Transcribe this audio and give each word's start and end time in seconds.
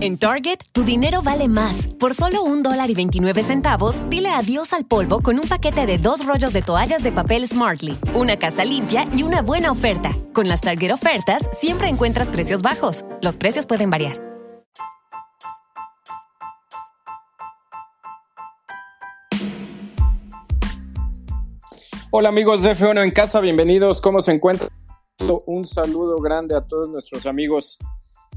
En 0.00 0.16
Target, 0.16 0.58
tu 0.70 0.84
dinero 0.84 1.22
vale 1.22 1.48
más. 1.48 1.88
Por 1.98 2.14
solo 2.14 2.44
un 2.44 2.62
dólar 2.62 2.88
y 2.88 2.94
29 2.94 3.42
centavos, 3.42 4.08
dile 4.08 4.28
adiós 4.28 4.72
al 4.72 4.84
polvo 4.84 5.20
con 5.20 5.40
un 5.40 5.48
paquete 5.48 5.86
de 5.86 5.98
dos 5.98 6.24
rollos 6.24 6.52
de 6.52 6.62
toallas 6.62 7.02
de 7.02 7.10
papel 7.10 7.48
Smartly, 7.48 7.98
una 8.14 8.36
casa 8.36 8.64
limpia 8.64 9.08
y 9.12 9.24
una 9.24 9.42
buena 9.42 9.72
oferta. 9.72 10.12
Con 10.32 10.46
las 10.46 10.60
Target 10.60 10.92
ofertas, 10.92 11.50
siempre 11.58 11.88
encuentras 11.88 12.30
precios 12.30 12.62
bajos. 12.62 13.04
Los 13.22 13.36
precios 13.36 13.66
pueden 13.66 13.90
variar. 13.90 14.22
Hola 22.12 22.28
amigos 22.28 22.62
de 22.62 22.76
F1 22.76 23.02
en 23.02 23.10
casa, 23.10 23.40
bienvenidos. 23.40 24.00
¿Cómo 24.00 24.20
se 24.20 24.30
encuentran? 24.30 24.70
Un 25.46 25.66
saludo 25.66 26.18
grande 26.18 26.54
a 26.54 26.60
todos 26.60 26.88
nuestros 26.88 27.26
amigos 27.26 27.80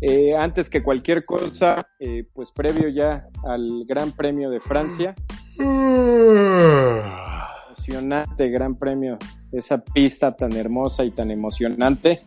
eh, 0.02 0.36
antes 0.36 0.70
que 0.70 0.82
cualquier 0.82 1.24
cosa, 1.24 1.88
eh, 2.00 2.26
pues 2.34 2.52
previo 2.52 2.90
ya 2.90 3.28
al 3.44 3.86
Gran 3.88 4.12
Premio 4.12 4.50
de 4.50 4.60
Francia. 4.60 5.14
Emocionante 7.68 8.50
Gran 8.50 8.76
Premio, 8.76 9.20
esa 9.52 9.84
pista 9.84 10.36
tan 10.36 10.54
hermosa 10.56 11.06
y 11.06 11.12
tan 11.12 11.30
emocionante. 11.30 12.24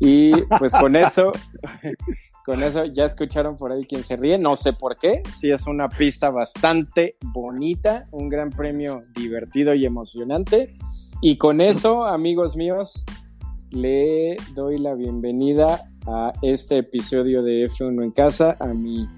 Y 0.00 0.32
pues 0.58 0.72
con 0.72 0.94
eso, 0.94 1.32
con 2.44 2.62
eso 2.62 2.84
ya 2.84 3.06
escucharon 3.06 3.56
por 3.56 3.72
ahí 3.72 3.84
quien 3.84 4.04
se 4.04 4.16
ríe, 4.16 4.36
no 4.36 4.54
sé 4.56 4.74
por 4.74 4.98
qué, 4.98 5.22
sí 5.38 5.50
es 5.50 5.66
una 5.66 5.88
pista 5.88 6.28
bastante 6.28 7.14
bonita, 7.22 8.06
un 8.10 8.28
gran 8.28 8.50
premio 8.50 9.00
divertido 9.14 9.72
y 9.72 9.86
emocionante. 9.86 10.74
Y 11.22 11.38
con 11.38 11.62
eso, 11.62 12.04
amigos 12.04 12.54
míos, 12.54 13.04
le 13.70 14.36
doy 14.54 14.76
la 14.76 14.92
bienvenida 14.94 15.88
a 16.06 16.32
este 16.42 16.78
episodio 16.78 17.42
de 17.42 17.68
F1 17.68 18.02
en 18.02 18.10
casa 18.10 18.56
a 18.60 18.68
mi 18.68 19.08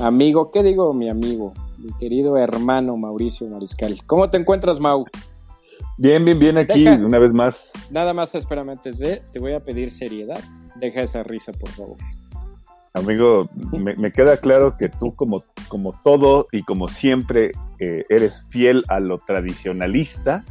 amigo, 0.00 0.50
¿qué 0.50 0.62
digo 0.62 0.92
mi 0.92 1.08
amigo? 1.08 1.54
Mi 1.78 1.92
querido 1.98 2.36
hermano 2.36 2.96
Mauricio 2.96 3.46
Mariscal. 3.48 3.96
¿Cómo 4.06 4.30
te 4.30 4.38
encuentras, 4.38 4.80
Mau? 4.80 5.04
Bien, 5.98 6.24
bien, 6.24 6.38
bien 6.38 6.58
aquí, 6.58 6.86
una 6.86 7.18
vez 7.18 7.32
más. 7.32 7.72
Nada 7.90 8.12
más 8.12 8.34
espérame 8.34 8.70
antes 8.70 8.98
de, 8.98 9.22
te 9.32 9.38
voy 9.38 9.52
a 9.52 9.60
pedir 9.60 9.90
seriedad. 9.90 10.40
Deja 10.76 11.02
esa 11.02 11.22
risa, 11.22 11.52
por 11.52 11.70
favor. 11.70 11.96
Amigo, 12.94 13.46
me, 13.72 14.12
queda 14.12 14.36
claro 14.36 14.76
que 14.76 14.88
tú 14.88 15.14
como, 15.14 15.42
como 15.68 16.00
todo 16.04 16.46
y 16.52 16.62
como 16.62 16.88
siempre 16.88 17.52
eh, 17.80 18.04
eres 18.08 18.46
fiel 18.50 18.84
a 18.88 19.00
lo 19.00 19.18
tradicionalista, 19.18 20.44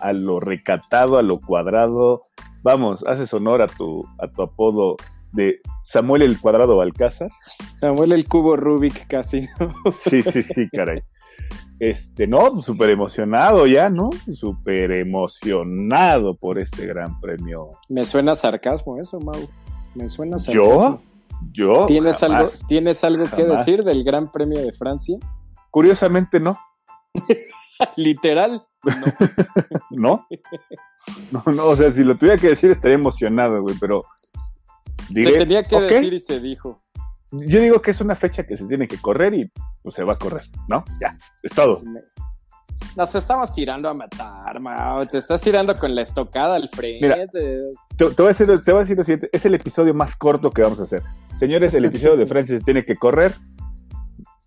a 0.00 0.12
lo 0.12 0.40
recatado, 0.40 1.18
a 1.18 1.22
lo 1.22 1.38
cuadrado. 1.38 2.22
Vamos, 2.62 3.04
haces 3.06 3.32
honor 3.34 3.60
a 3.60 3.66
tu, 3.66 4.06
a 4.18 4.28
tu 4.28 4.42
apodo 4.42 4.96
de 5.32 5.60
Samuel 5.84 6.22
el 6.22 6.40
Cuadrado 6.40 6.76
Balcázar. 6.76 7.30
Samuel 7.78 8.12
el 8.12 8.26
Cubo 8.26 8.56
Rubik 8.56 9.06
casi. 9.06 9.48
Sí, 10.00 10.22
sí, 10.22 10.42
sí, 10.42 10.68
caray. 10.70 11.02
Este, 11.78 12.28
no, 12.28 12.60
súper 12.60 12.90
emocionado 12.90 13.66
ya, 13.66 13.90
¿no? 13.90 14.10
Súper 14.32 14.92
emocionado 14.92 16.36
por 16.36 16.58
este 16.58 16.86
gran 16.86 17.18
premio. 17.20 17.70
Me 17.88 18.04
suena 18.04 18.36
sarcasmo 18.36 18.98
eso, 18.98 19.18
Mau. 19.18 19.48
Me 19.94 20.08
suena 20.08 20.38
sarcasmo. 20.38 20.64
¿Yo? 20.64 21.02
¿Yo? 21.52 21.86
¿Tienes 21.86 22.22
algo, 22.22 22.48
¿tienes 22.68 23.02
algo 23.02 23.24
que 23.34 23.44
decir 23.44 23.82
del 23.82 24.04
gran 24.04 24.30
premio 24.30 24.60
de 24.60 24.72
Francia? 24.72 25.18
Curiosamente 25.70 26.38
no. 26.38 26.56
Literal. 27.96 28.62
No. 29.90 30.26
¿No? 31.30 31.42
no. 31.52 31.66
o 31.66 31.76
sea, 31.76 31.92
si 31.92 32.02
lo 32.02 32.16
tuviera 32.16 32.38
que 32.38 32.48
decir 32.48 32.70
estaría 32.70 32.96
emocionado, 32.96 33.62
güey, 33.62 33.76
pero 33.78 34.04
se 35.08 35.32
tenía 35.32 35.62
que 35.62 35.80
decir 35.80 36.12
y 36.12 36.20
se 36.20 36.40
dijo. 36.40 36.82
Yo 37.32 37.60
digo 37.60 37.80
que 37.80 37.92
es 37.92 38.00
una 38.00 38.14
fecha 38.14 38.44
que 38.44 38.56
se 38.56 38.66
tiene 38.66 38.86
que 38.86 38.98
correr 38.98 39.32
y 39.32 39.50
pues 39.82 39.94
se 39.94 40.04
va 40.04 40.14
a 40.14 40.18
correr, 40.18 40.44
¿no? 40.68 40.84
Ya, 41.00 41.16
es 41.42 41.52
todo. 41.52 41.82
Nos 42.94 43.14
estamos 43.14 43.54
tirando 43.54 43.88
a 43.88 43.94
matar, 43.94 44.60
Mao. 44.60 45.06
Te 45.06 45.16
estás 45.16 45.40
tirando 45.40 45.74
con 45.78 45.94
la 45.94 46.02
estocada 46.02 46.56
al 46.56 46.68
frente. 46.68 47.26
te, 47.32 48.04
voy 48.04 48.26
a 48.26 48.28
decir, 48.28 48.46
te 48.62 48.72
voy 48.72 48.80
a 48.80 48.82
decir 48.82 48.96
lo 48.98 49.04
siguiente: 49.04 49.30
es 49.32 49.46
el 49.46 49.54
episodio 49.54 49.94
más 49.94 50.14
corto 50.16 50.50
que 50.50 50.60
vamos 50.60 50.78
a 50.80 50.82
hacer. 50.82 51.02
Señores, 51.38 51.72
el 51.72 51.86
episodio 51.86 52.16
de 52.18 52.26
Francia 52.28 52.58
se 52.58 52.64
tiene 52.64 52.84
que 52.84 52.96
correr. 52.96 53.32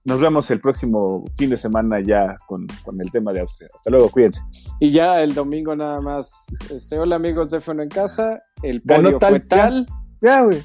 Nos 0.04 0.20
vemos 0.20 0.52
el 0.52 0.60
próximo 0.60 1.24
fin 1.36 1.50
de 1.50 1.58
semana 1.58 2.00
ya 2.00 2.36
con, 2.46 2.68
el 3.00 3.10
tema 3.12 3.34
de 3.34 3.40
Austria. 3.40 3.68
Hasta 3.74 3.90
luego, 3.90 4.12
cuídense. 4.12 4.40
Y 4.80 4.92
ya 4.92 5.24
el 5.24 5.34
domingo 5.34 5.76
nada 5.76 6.00
más. 6.00 6.46
Este, 6.70 7.00
hola 7.00 7.16
amigos 7.16 7.50
de 7.50 7.60
Fono 7.60 7.82
en 7.82 7.90
Casa. 7.90 8.44
El 8.62 8.84
podio 8.84 9.20
fue 9.20 9.40
tal. 9.40 9.88
Ya, 10.22 10.44
güey. 10.44 10.64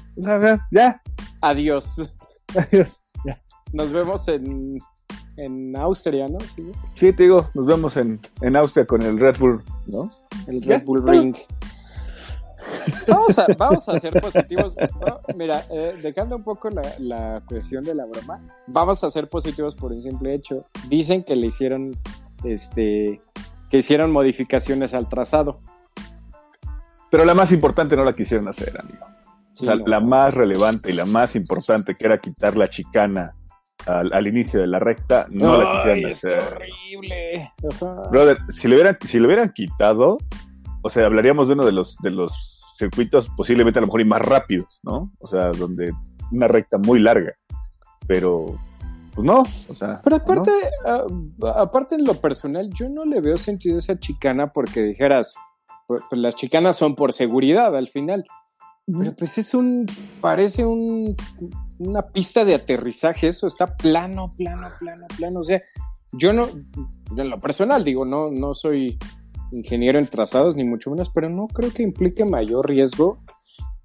ya. 0.71 0.95
Adiós. 1.41 2.09
Adiós. 2.55 3.03
Ya. 3.25 3.41
Nos 3.73 3.91
vemos 3.91 4.27
en, 4.27 4.77
en 5.37 5.75
Austria, 5.75 6.27
¿no? 6.27 6.37
Sí, 6.95 7.13
te 7.13 7.23
digo, 7.23 7.49
nos 7.53 7.65
vemos 7.65 7.97
en, 7.97 8.19
en 8.41 8.55
Austria 8.55 8.85
con 8.85 9.01
el 9.01 9.19
Red 9.19 9.37
Bull, 9.39 9.63
¿no? 9.87 10.09
El 10.47 10.61
Red 10.61 10.83
Bull 10.83 11.07
Ring. 11.07 11.35
Vamos 13.07 13.37
a, 13.39 13.47
vamos 13.57 13.89
a 13.89 13.99
ser 13.99 14.19
positivos. 14.21 14.75
mira, 15.35 15.65
eh, 15.71 15.99
dejando 16.01 16.35
un 16.35 16.43
poco 16.43 16.69
la, 16.69 16.83
la, 16.99 17.41
cuestión 17.47 17.83
de 17.83 17.95
la 17.95 18.05
broma, 18.05 18.39
vamos 18.67 19.03
a 19.03 19.11
ser 19.11 19.29
positivos 19.29 19.75
por 19.75 19.91
un 19.91 20.01
simple 20.01 20.33
hecho. 20.33 20.65
Dicen 20.87 21.23
que 21.23 21.35
le 21.35 21.47
hicieron, 21.47 21.93
este, 22.43 23.19
que 23.69 23.77
hicieron 23.77 24.11
modificaciones 24.11 24.93
al 24.93 25.07
trazado. 25.07 25.59
Pero 27.09 27.25
la 27.25 27.33
más 27.33 27.51
importante 27.51 27.95
no 27.95 28.03
la 28.03 28.15
quisieron 28.15 28.47
hacer, 28.47 28.79
amigo 28.79 29.05
la 29.61 29.99
más 29.99 30.33
relevante 30.33 30.91
y 30.91 30.93
la 30.93 31.05
más 31.05 31.35
importante, 31.35 31.93
que 31.95 32.05
era 32.05 32.17
quitar 32.17 32.57
la 32.57 32.67
chicana 32.67 33.35
al, 33.85 34.27
inicio 34.27 34.59
de 34.59 34.67
la 34.67 34.79
recta, 34.79 35.27
no 35.31 35.57
la 35.57 35.71
quisieron 35.73 36.11
hacer. 36.11 36.43
Horrible. 36.43 37.51
Brother, 38.11 38.37
si 38.49 38.67
lo 38.67 38.75
hubieran, 38.75 38.97
si 39.01 39.19
lo 39.19 39.27
hubieran 39.27 39.51
quitado, 39.51 40.17
o 40.81 40.89
sea, 40.89 41.05
hablaríamos 41.05 41.47
de 41.47 41.53
uno 41.53 41.65
de 41.65 41.71
los, 41.71 41.97
de 41.97 42.11
los 42.11 42.59
circuitos 42.77 43.29
posiblemente 43.35 43.79
a 43.79 43.81
lo 43.81 43.87
mejor 43.87 44.01
y 44.01 44.05
más 44.05 44.21
rápidos, 44.21 44.79
¿no? 44.83 45.11
O 45.19 45.27
sea, 45.27 45.51
donde 45.51 45.91
una 46.31 46.47
recta 46.47 46.77
muy 46.77 46.99
larga. 46.99 47.33
Pero, 48.07 48.59
pues 49.13 49.25
no, 49.25 49.43
o 49.67 49.75
sea. 49.75 50.01
Pero 50.03 50.17
aparte, 50.17 50.51
aparte 51.55 51.95
en 51.95 52.03
lo 52.03 52.15
personal, 52.15 52.69
yo 52.73 52.89
no 52.89 53.05
le 53.05 53.21
veo 53.21 53.37
sentido 53.37 53.75
a 53.75 53.79
esa 53.79 53.99
chicana 53.99 54.51
porque 54.51 54.81
dijeras, 54.81 55.33
pues, 55.87 56.01
pues 56.09 56.21
las 56.21 56.35
chicanas 56.35 56.77
son 56.77 56.95
por 56.95 57.13
seguridad 57.13 57.75
al 57.75 57.87
final. 57.87 58.25
Pero 58.85 59.15
pues 59.15 59.37
es 59.37 59.53
un, 59.53 59.85
parece 60.19 60.65
un, 60.65 61.15
una 61.79 62.01
pista 62.01 62.43
de 62.43 62.55
aterrizaje, 62.55 63.29
eso 63.29 63.47
está 63.47 63.77
plano, 63.77 64.31
plano, 64.35 64.67
plano, 64.79 65.05
plano. 65.17 65.39
O 65.39 65.43
sea, 65.43 65.61
yo 66.13 66.33
no, 66.33 66.47
en 67.15 67.29
lo 67.29 67.39
personal 67.39 67.83
digo, 67.83 68.05
no, 68.05 68.31
no 68.31 68.53
soy 68.53 68.97
ingeniero 69.51 69.99
en 69.99 70.07
trazados 70.07 70.55
ni 70.55 70.63
mucho 70.63 70.89
menos, 70.89 71.09
pero 71.09 71.29
no 71.29 71.47
creo 71.47 71.71
que 71.73 71.83
implique 71.83 72.25
mayor 72.25 72.67
riesgo 72.67 73.19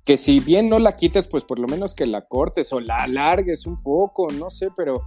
que 0.05 0.17
si 0.17 0.39
bien 0.39 0.69
no 0.69 0.79
la 0.79 0.95
quites, 0.95 1.27
pues 1.27 1.43
por 1.43 1.59
lo 1.59 1.67
menos 1.67 1.95
que 1.95 2.07
la 2.07 2.27
cortes 2.27 2.73
o 2.73 2.79
la 2.79 2.97
alargues 2.99 3.67
un 3.67 3.83
poco, 3.83 4.29
no 4.31 4.51
sé, 4.51 4.69
pero 4.77 5.03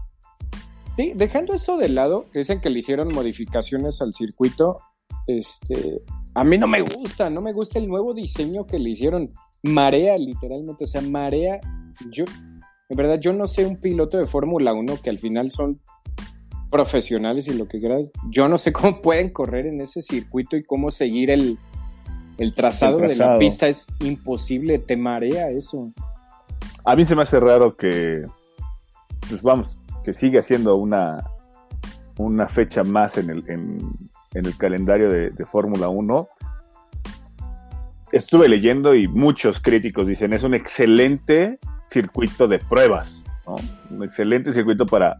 sí, 0.98 1.14
dejando 1.16 1.54
eso 1.54 1.78
de 1.78 1.88
lado, 1.88 2.26
dicen 2.34 2.60
que 2.60 2.70
le 2.70 2.80
hicieron 2.80 3.14
modificaciones 3.14 4.02
al 4.02 4.14
circuito, 4.14 4.82
este, 5.26 6.02
a 6.36 6.44
mí 6.44 6.58
no 6.58 6.68
me 6.68 6.82
gusta, 6.82 7.30
no 7.30 7.40
me 7.40 7.54
gusta 7.54 7.80
el 7.80 7.88
nuevo 7.88 8.14
diseño 8.14 8.68
que 8.68 8.78
le 8.78 8.90
hicieron 8.90 9.32
marea 9.64 10.18
literalmente, 10.18 10.84
o 10.84 10.88
sea, 10.88 11.02
marea, 11.02 11.59
yo, 12.12 12.25
en 12.90 12.97
verdad, 12.97 13.20
yo 13.20 13.34
no 13.34 13.47
sé 13.47 13.66
un 13.66 13.78
piloto 13.78 14.18
de 14.18 14.25
Fórmula 14.25 14.74
1 14.74 15.02
que 15.02 15.09
al 15.09 15.20
final 15.20 15.52
son 15.52 15.80
profesionales 16.70 17.47
y 17.47 17.53
lo 17.53 17.68
que 17.68 17.80
quieras, 17.80 18.03
yo 18.30 18.48
no 18.48 18.58
sé 18.58 18.72
cómo 18.74 19.02
pueden 19.02 19.30
correr 19.30 19.66
en 19.68 19.81
ese 19.81 20.02
circuito 20.02 20.56
y 20.56 20.64
cómo 20.64 20.92
seguir 20.92 21.31
el, 21.31 21.58
trazado, 22.56 22.98
de 22.98 23.16
la 23.16 23.38
pista, 23.38 23.68
es 23.68 23.88
imposible, 24.00 24.80
te 24.80 24.96
marea 24.96 25.50
eso. 25.50 25.92
A 26.86 26.96
mí 26.96 27.03
se 27.03 27.16
me 27.16 27.24
hace 27.24 27.40
raro 27.40 27.75
que, 27.75 28.24
pues 29.28 29.42
vamos, 29.42 29.78
que 30.04 30.13
siga 30.13 30.42
siendo 30.42 30.78
una, 30.78 31.24
una 32.18 32.48
fecha 32.48 32.84
más 32.84 33.18
en 33.18 33.30
el, 33.30 33.44
en, 33.50 33.80
el 34.34 34.57
calendario 34.57 35.10
de, 35.10 35.31
de 35.31 35.45
Fórmula 35.45 35.89
1 35.89 36.28
estuve 38.12 38.48
leyendo 38.48 38.96
y 38.96 39.08
muchos 39.08 39.60
críticos 39.60 40.08
dicen 40.08 40.34
es 40.34 40.44
un 40.44 40.54
excelente 40.54 41.60
circuito 41.92 42.48
de 42.48 42.60
pruebas, 42.60 43.24
¿no? 43.46 43.56
Un 43.96 44.04
excelente 44.04 44.54
circuito 44.54 44.86
para, 44.86 45.18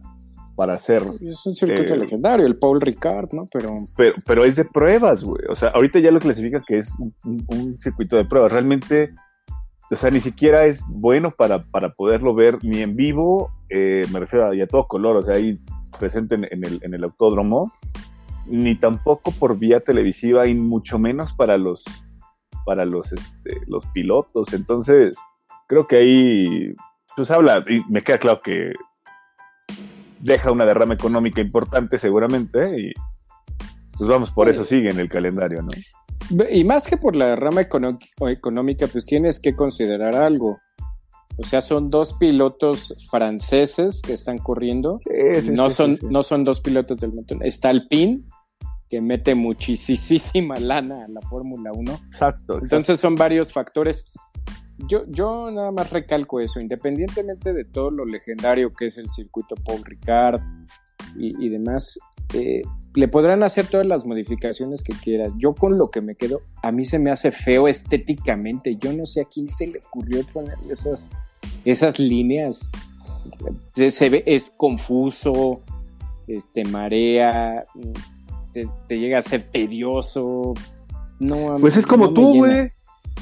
para 0.56 0.74
hacer. 0.74 1.02
Es 1.20 1.44
un 1.46 1.54
circuito 1.54 1.94
eh, 1.94 1.98
legendario, 1.98 2.46
el 2.46 2.56
Paul 2.56 2.80
Ricard, 2.80 3.32
¿no? 3.32 3.42
Pero... 3.52 3.74
pero... 3.96 4.14
pero. 4.26 4.44
es 4.44 4.56
de 4.56 4.64
pruebas, 4.64 5.24
güey. 5.24 5.42
O 5.48 5.56
sea, 5.56 5.70
ahorita 5.70 5.98
ya 5.98 6.10
lo 6.10 6.20
clasifica 6.20 6.62
que 6.66 6.78
es 6.78 6.94
un, 7.24 7.76
circuito 7.80 8.16
de 8.16 8.24
pruebas. 8.24 8.52
Realmente, 8.52 9.14
o 9.90 9.96
sea, 9.96 10.10
ni 10.10 10.20
siquiera 10.20 10.66
es 10.66 10.80
bueno 10.88 11.30
para, 11.30 11.64
para 11.64 11.94
poderlo 11.94 12.34
ver 12.34 12.62
ni 12.62 12.82
en 12.82 12.96
vivo, 12.96 13.50
eh, 13.68 14.02
me 14.12 14.20
refiero 14.20 14.46
a, 14.46 14.50
a 14.50 14.66
todo 14.66 14.86
color, 14.86 15.16
o 15.16 15.22
sea, 15.22 15.34
ahí 15.34 15.60
presente 15.98 16.34
en, 16.36 16.44
el, 16.44 16.80
en 16.82 16.94
el 16.94 17.04
autódromo, 17.04 17.72
ni 18.46 18.74
tampoco 18.74 19.32
por 19.32 19.58
vía 19.58 19.80
televisiva 19.80 20.46
y 20.46 20.54
mucho 20.54 20.98
menos 20.98 21.32
para 21.32 21.58
los 21.58 21.84
para 22.64 22.84
los, 22.84 23.12
este, 23.12 23.58
los 23.66 23.86
pilotos. 23.86 24.52
Entonces, 24.52 25.16
creo 25.66 25.86
que 25.86 25.96
ahí 25.96 26.74
pues 27.16 27.30
habla, 27.30 27.64
y 27.68 27.82
me 27.88 28.02
queda 28.02 28.18
claro 28.18 28.40
que 28.42 28.72
deja 30.20 30.52
una 30.52 30.66
derrama 30.66 30.94
económica 30.94 31.40
importante 31.40 31.98
seguramente, 31.98 32.80
y 32.80 32.92
pues 33.96 34.08
vamos, 34.08 34.30
por 34.30 34.48
eso 34.48 34.64
sigue 34.64 34.90
en 34.90 35.00
el 35.00 35.08
calendario, 35.08 35.62
¿no? 35.62 35.72
Y 36.48 36.64
más 36.64 36.86
que 36.86 36.96
por 36.96 37.16
la 37.16 37.26
derrama 37.26 37.62
económica, 37.62 38.86
pues 38.86 39.04
tienes 39.06 39.40
que 39.40 39.54
considerar 39.56 40.14
algo. 40.14 40.58
O 41.36 41.44
sea, 41.44 41.60
son 41.60 41.90
dos 41.90 42.14
pilotos 42.14 42.94
franceses 43.10 44.02
que 44.02 44.12
están 44.12 44.38
corriendo. 44.38 44.96
no, 45.52 45.70
son, 45.70 45.96
no 46.08 46.22
son 46.22 46.44
dos 46.44 46.60
pilotos 46.60 46.98
del 46.98 47.12
montón. 47.12 47.42
Está 47.42 47.70
Alpine, 47.70 48.22
que 48.90 49.00
mete 49.00 49.34
muchísima 49.34 50.56
lana 50.60 51.04
a 51.04 51.08
la 51.08 51.20
Fórmula 51.22 51.70
1. 51.72 52.00
Exacto, 52.06 52.58
Entonces 52.58 53.00
son 53.00 53.14
varios 53.14 53.52
factores. 53.52 54.06
Yo, 54.88 55.04
yo 55.08 55.50
nada 55.50 55.70
más 55.70 55.90
recalco 55.90 56.40
eso, 56.40 56.58
independientemente 56.58 57.52
de 57.52 57.64
todo 57.64 57.90
lo 57.90 58.04
legendario 58.04 58.72
que 58.72 58.86
es 58.86 58.98
el 58.98 59.10
circuito 59.12 59.54
Paul 59.64 59.84
Ricard 59.84 60.40
y, 61.16 61.46
y 61.46 61.50
demás, 61.50 61.98
eh, 62.34 62.62
le 62.94 63.08
podrán 63.08 63.42
hacer 63.42 63.66
todas 63.66 63.86
las 63.86 64.04
modificaciones 64.04 64.82
que 64.82 64.92
quieras. 64.92 65.32
Yo 65.36 65.54
con 65.54 65.78
lo 65.78 65.90
que 65.90 66.00
me 66.00 66.16
quedo, 66.16 66.42
a 66.62 66.72
mí 66.72 66.84
se 66.84 66.98
me 66.98 67.10
hace 67.10 67.30
feo 67.30 67.68
estéticamente. 67.68 68.76
Yo 68.76 68.92
no 68.92 69.06
sé 69.06 69.22
a 69.22 69.24
quién 69.24 69.48
se 69.48 69.68
le 69.68 69.78
ocurrió 69.78 70.24
poner 70.32 70.56
esas, 70.70 71.10
esas 71.64 71.98
líneas. 71.98 72.70
Se, 73.74 74.08
ve, 74.08 74.24
es 74.26 74.50
confuso, 74.50 75.60
este, 76.26 76.64
marea, 76.64 77.62
te, 78.52 78.98
llega 78.98 79.18
a 79.18 79.22
ser 79.22 79.42
tedioso. 79.42 80.54
No, 81.18 81.56
pues 81.60 81.76
es 81.76 81.86
como 81.86 82.12
tú, 82.12 82.36
güey. 82.36 82.72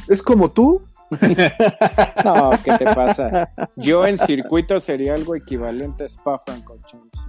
Es 0.09 0.23
como 0.23 0.51
tú. 0.51 0.83
no, 2.25 2.51
¿qué 2.65 2.77
te 2.79 2.85
pasa? 2.85 3.51
Yo 3.77 4.07
en 4.07 4.19
circuito 4.19 4.79
sería 4.79 5.15
algo 5.15 5.35
equivalente 5.35 6.05
a 6.05 6.07
Spa 6.07 6.39
Francorchamps. 6.39 7.29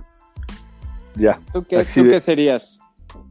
Ya. 1.16 1.40
¿Tú 1.54 1.64
qué, 1.64 1.86
serías? 2.20 2.80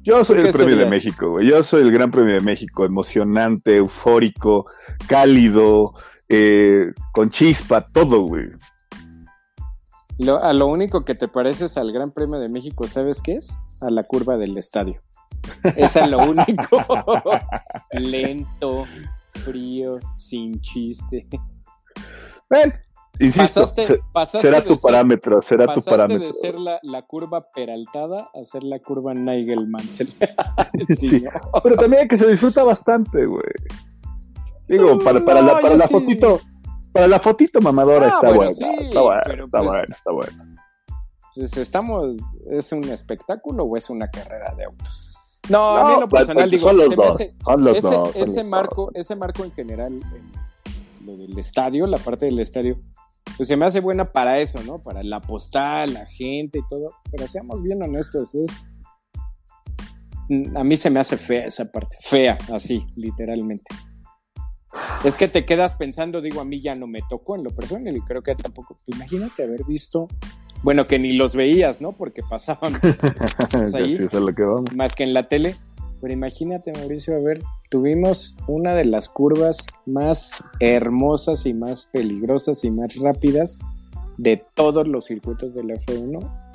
Yo 0.03 0.25
soy 0.25 0.41
el 0.41 0.53
Premio 0.53 0.76
de 0.76 0.87
México, 0.87 1.31
güey. 1.31 1.49
Yo 1.49 1.62
soy 1.62 1.82
el 1.82 1.93
Gran 1.93 2.11
Premio 2.11 2.35
de 2.35 2.41
México, 2.41 2.85
emocionante, 2.85 3.76
eufórico, 3.76 4.67
cálido, 5.06 5.93
eh, 6.29 6.93
con 7.12 7.31
chispa, 7.31 7.87
todo, 7.87 8.23
güey. 8.23 8.47
A 10.41 10.53
lo 10.53 10.67
único 10.67 11.05
que 11.05 11.15
te 11.15 11.29
pareces 11.29 11.76
al 11.76 11.93
Gran 11.93 12.11
Premio 12.11 12.38
de 12.41 12.49
México, 12.49 12.87
¿sabes 12.87 13.23
qué 13.23 13.35
es? 13.35 13.50
A 13.81 13.91
la 13.91 14.05
curva 14.05 14.37
del 14.37 14.56
estadio. 14.59 15.00
Esa 15.76 16.00
es 16.05 16.11
lo 16.11 16.19
único. 16.19 16.85
Lento, 17.93 18.85
frío, 19.35 19.94
sin 20.17 20.61
chiste. 20.61 21.26
Bueno, 22.50 22.73
Insisto, 23.20 23.67
será 24.41 24.62
tu 24.62 24.79
parámetro, 24.79 25.41
será 25.41 25.73
tu 25.73 25.82
parámetro. 25.82 26.25
de 26.25 26.32
ser 26.32 26.55
la, 26.55 27.03
curva 27.03 27.50
peraltada 27.53 28.31
a 28.32 28.44
ser 28.44 28.62
la 28.62 28.79
curva 28.79 29.12
Nigel 29.12 29.67
Mansell. 29.67 30.12
sí, 30.97 31.25
pero 31.62 31.76
también 31.76 32.06
que 32.06 32.17
se 32.17 32.29
disfruta 32.29 32.62
bastante, 32.62 33.26
güey. 33.26 33.43
Digo, 34.69 34.99
para, 34.99 35.25
para, 35.25 35.43
la, 35.43 35.59
para 35.59 35.76
la 35.76 35.88
fotito, 35.88 36.41
para 36.93 37.06
la 37.06 37.19
fotito 37.20 37.61
mamadora 37.61 38.06
ah, 38.06 38.11
está, 38.11 38.32
buena, 38.32 38.50
está 38.50 39.00
buena, 39.00 39.23
está 39.23 39.58
pues 39.58 39.64
buena, 39.64 39.94
está 39.94 40.12
buena. 40.12 40.64
Pues 41.35 41.56
estamos, 41.56 42.17
¿es 42.50 42.73
un 42.73 42.85
espectáculo 42.85 43.64
o 43.64 43.76
es 43.76 43.90
una 43.90 44.11
carrera 44.11 44.55
de 44.56 44.64
autos? 44.64 45.14
No, 45.49 45.76
a 45.76 45.88
mí 45.88 46.00
lo 46.00 46.08
pues, 46.08 46.20
personal 46.20 46.50
digo, 46.50 46.62
son 46.62 46.76
los 46.79 46.96
dos, 46.96 47.35
son 47.44 47.64
los 47.64 47.76
ese, 47.79 47.88
dos. 47.88 48.17
ese 48.17 48.44
marco, 48.44 48.90
ese 48.94 49.17
marco 49.17 49.44
en 49.44 49.52
general, 49.52 50.00
lo 51.05 51.17
del 51.17 51.38
estadio, 51.38 51.87
la 51.87 51.99
parte 51.99 52.26
del 52.26 52.40
estadio, 52.40 52.79
pues 53.37 53.49
se 53.49 53.56
me 53.56 53.67
hace 53.67 53.81
buena 53.81 54.12
para 54.12 54.38
eso, 54.40 54.62
¿no? 54.64 54.82
Para 54.82 55.02
la 55.02 55.20
postal, 55.20 55.94
la 55.94 56.06
gente 56.06 56.58
y 56.58 56.69
todo. 56.69 56.93
Pero 57.11 57.29
seamos 57.29 57.62
bien 57.62 57.82
honestos, 57.82 58.35
es. 58.35 58.69
A 60.55 60.64
mí 60.64 60.76
se 60.76 60.90
me 60.90 61.00
hace 61.00 61.17
fea 61.17 61.46
esa 61.46 61.70
parte. 61.70 61.96
Fea, 62.02 62.37
así, 62.52 62.85
literalmente. 62.96 63.75
Es 65.05 65.17
que 65.17 65.29
te 65.29 65.45
quedas 65.45 65.75
pensando, 65.75 66.21
digo, 66.21 66.41
a 66.41 66.45
mí 66.45 66.61
ya 66.61 66.75
no 66.75 66.87
me 66.87 67.00
tocó 67.09 67.37
en 67.37 67.45
lo 67.45 67.50
personal 67.50 67.97
y 67.97 68.00
creo 68.00 68.23
que 68.23 68.35
tampoco. 68.35 68.75
Pues 68.75 68.97
imagínate 68.97 69.45
haber 69.45 69.65
visto. 69.65 70.09
Bueno, 70.62 70.89
que 70.89 70.99
ni 70.99 71.12
los 71.12 71.37
veías, 71.37 71.81
¿no? 71.81 71.93
Porque 71.93 72.23
pasaban. 72.29 72.75
ahí, 73.75 73.95
es 73.95 74.12
lo 74.12 74.35
que 74.35 74.43
vamos. 74.43 74.75
Más 74.75 74.95
que 74.95 75.05
en 75.05 75.15
la 75.15 75.29
tele. 75.29 75.55
Pero 76.00 76.12
imagínate, 76.12 76.73
Mauricio, 76.73 77.17
a 77.17 77.19
ver, 77.21 77.43
tuvimos 77.71 78.37
una 78.47 78.75
de 78.75 78.85
las 78.85 79.09
curvas 79.09 79.59
más 79.85 80.45
hermosas 80.61 81.45
y 81.45 81.55
más 81.55 81.87
peligrosas 81.87 82.62
y 82.62 82.71
más 82.71 82.95
rápidas 82.97 83.59
de 84.17 84.41
todos 84.55 84.87
los 84.87 85.06
circuitos 85.06 85.55
del 85.55 85.71
F1 85.71 86.49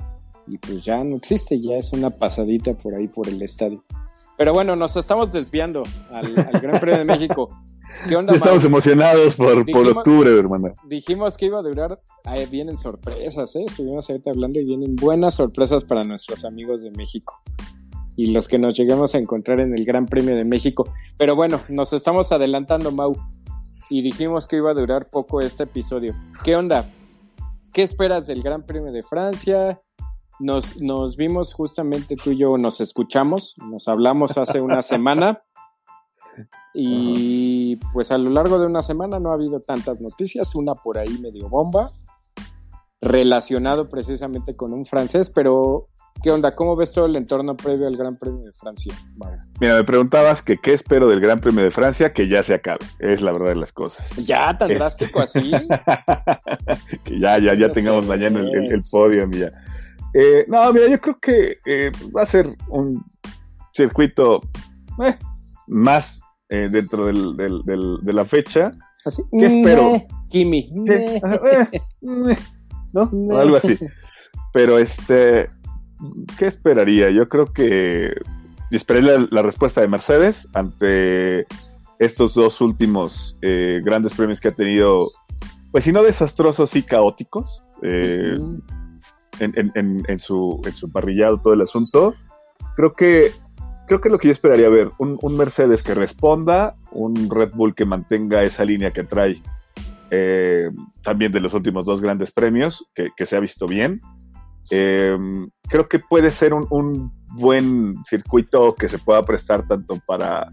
y 0.48 0.58
pues 0.58 0.84
ya 0.84 1.04
no 1.04 1.16
existe, 1.16 1.60
ya 1.60 1.76
es 1.76 1.94
una 1.94 2.10
pasadita 2.10 2.74
por 2.74 2.96
ahí 2.96 3.08
por 3.08 3.28
el 3.28 3.42
estadio. 3.42 3.84
Pero 4.38 4.54
bueno, 4.54 4.76
nos 4.76 4.96
estamos 4.96 5.32
desviando 5.32 5.84
al, 6.12 6.34
Gran 6.34 6.80
Premio 6.80 7.00
de 7.00 7.06
México. 7.06 7.50
¿Qué 8.08 8.16
onda, 8.16 8.34
Estamos 8.34 8.64
emocionados 8.66 9.36
por, 9.36 9.66
por 9.72 9.88
octubre, 9.88 10.38
hermano. 10.38 10.74
Dijimos 10.88 11.38
que 11.38 11.46
iba 11.46 11.60
a 11.60 11.62
durar. 11.62 12.00
vienen 12.50 12.78
sorpresas, 12.78 13.56
¿eh? 13.56 13.64
Estuvimos 13.66 14.10
ahorita 14.10 14.32
hablando 14.32 14.60
y 14.60 14.66
vienen 14.66 14.96
buenas 14.96 15.36
sorpresas 15.36 15.84
para 15.84 16.04
nuestros 16.04 16.46
amigos 16.46 16.82
de 16.82 16.92
México 16.92 17.42
y 18.16 18.32
los 18.32 18.48
que 18.48 18.60
nos 18.60 18.76
lleguemos 18.76 19.16
a 19.16 19.18
encontrar 19.18 19.60
en 19.60 19.76
el 19.78 19.86
Gran 19.86 20.06
Premio 20.06 20.36
de 20.36 20.46
México. 20.46 20.88
Pero 21.18 21.36
bueno, 21.36 21.62
nos 21.70 21.94
estamos 21.94 22.32
adelantando, 22.32 22.92
Mau, 22.92 23.16
y 23.90 24.02
dijimos 24.02 24.48
que 24.48 24.58
iba 24.58 24.72
a 24.72 24.74
durar 24.74 25.08
poco 25.08 25.42
este 25.42 25.64
episodio. 25.64 26.16
¿Qué 26.44 26.56
onda? 26.56 26.86
¿Qué 27.74 27.84
esperas 27.84 28.28
del 28.28 28.44
Gran 28.44 28.66
Premio 28.66 28.92
de 28.92 29.04
Francia? 29.04 29.82
Nos, 30.40 30.82
nos 30.82 31.16
vimos 31.16 31.54
justamente 31.54 32.16
tú 32.16 32.32
y 32.32 32.38
yo, 32.38 32.58
nos 32.58 32.82
escuchamos, 32.82 33.56
nos 33.58 33.88
hablamos 33.88 34.38
hace 34.38 34.62
una 34.62 34.82
semana. 34.82 35.44
Y 36.74 37.76
pues 37.94 38.12
a 38.12 38.18
lo 38.18 38.30
largo 38.30 38.60
de 38.60 38.66
una 38.66 38.82
semana 38.82 39.20
no 39.20 39.32
ha 39.32 39.36
habido 39.36 39.60
tantas 39.60 40.00
noticias, 40.02 40.56
una 40.56 40.74
por 40.74 40.98
ahí 40.98 41.18
medio 41.20 41.50
bomba, 41.50 41.92
relacionado 43.02 43.90
precisamente 43.90 44.56
con 44.56 44.74
un 44.74 44.86
francés, 44.86 45.30
pero 45.30 45.90
¿Qué 46.22 46.32
onda? 46.32 46.56
¿Cómo 46.56 46.76
ves 46.76 46.94
todo 46.94 47.06
el 47.06 47.16
entorno 47.18 47.58
previo 47.58 47.88
al 47.88 47.98
Gran 47.98 48.18
Premio 48.18 48.46
de 48.46 48.54
Francia? 48.54 48.94
Mira, 49.60 49.76
me 49.76 49.84
preguntabas 49.84 50.42
que 50.42 50.58
qué 50.58 50.72
espero 50.72 51.10
del 51.10 51.20
Gran 51.20 51.40
Premio 51.40 51.64
de 51.64 51.72
Francia, 51.72 52.14
que 52.14 52.30
ya 52.30 52.44
se 52.44 52.54
acabe. 52.54 52.86
Es 53.00 53.22
la 53.22 53.34
verdad 53.34 53.50
de 53.50 53.56
las 53.56 53.74
cosas. 53.74 54.10
Ya, 54.26 54.58
tan 54.58 54.70
drástico 54.70 55.20
así. 55.20 55.52
que 57.04 57.20
ya, 57.20 57.40
ya, 57.40 57.56
ya 57.56 57.70
tengamos 57.74 58.06
mañana 58.06 58.40
el, 58.40 58.84
podio, 58.90 59.28
mira. 59.28 59.52
Eh, 60.14 60.46
no, 60.48 60.72
mira, 60.72 60.88
yo 60.88 61.02
creo 61.02 61.20
que 61.20 61.58
eh, 61.66 61.92
va 62.16 62.22
a 62.22 62.26
ser 62.26 62.56
un 62.70 63.04
circuito 63.74 64.40
eh, 65.04 65.16
más 65.68 66.22
dentro 66.58 67.06
del, 67.06 67.36
de 68.02 68.14
la 68.14 68.26
fecha. 68.26 68.72
¿Así? 69.06 69.24
¿Qué 69.38 69.46
espero? 69.46 70.02
Kimi. 70.30 70.72
¿No? 72.94 73.10
algo 73.38 73.56
así. 73.56 73.78
Pero 74.54 74.78
este, 74.78 75.50
¿qué 76.38 76.48
esperaría? 76.48 77.10
Yo 77.10 77.28
creo 77.28 77.52
que 77.52 78.14
esperaría 78.70 79.28
la, 79.30 79.42
respuesta 79.42 79.82
de 79.82 79.88
Mercedes 79.88 80.48
ante 80.54 81.46
estos 82.00 82.34
dos 82.34 82.62
últimos 82.62 83.38
eh, 83.42 83.82
grandes 83.84 84.14
premios 84.14 84.40
que 84.42 84.50
ha 84.50 84.56
tenido, 84.56 85.10
pues 85.72 85.84
si 85.84 85.92
no 85.92 86.04
desastrosos, 86.04 86.76
y 86.76 86.84
caóticos, 86.84 87.64
eh, 87.82 88.38
en, 89.40 90.20
su, 90.20 90.62
en 90.66 90.76
su 90.76 90.92
parrillado 90.92 91.42
todo 91.42 91.54
el 91.54 91.62
asunto. 91.62 92.14
Creo 92.76 92.94
que 92.94 93.32
creo 93.94 94.02
que 94.02 94.10
lo 94.10 94.18
que 94.18 94.30
yo 94.30 94.32
esperaría 94.32 94.70
ver, 94.70 94.92
un, 94.98 95.38
Mercedes 95.38 95.84
que 95.84 95.94
responda, 95.94 96.76
un 96.92 97.30
Red 97.30 97.52
Bull 97.54 97.76
que 97.76 97.86
mantenga 97.86 98.42
esa 98.42 98.66
línea 98.66 98.92
que 98.92 99.04
trae 99.04 99.40
eh, 100.10 100.72
también 101.04 101.32
de 101.32 101.40
los 101.40 101.54
últimos 101.54 101.86
dos 101.86 102.02
grandes 102.02 102.32
premios, 102.32 102.90
que, 102.96 103.10
que 103.16 103.28
se 103.28 103.36
ha 103.36 103.40
visto 103.40 103.68
bien. 103.68 104.02
Eh, 104.72 105.16
creo 105.70 105.88
que 105.88 106.00
puede 106.00 106.32
ser 106.32 106.56
un, 106.56 107.12
buen 107.36 108.04
circuito 108.06 108.74
que 108.74 108.88
se 108.88 108.98
pueda 108.98 109.24
prestar 109.24 109.68
tanto 109.68 110.00
para, 110.08 110.52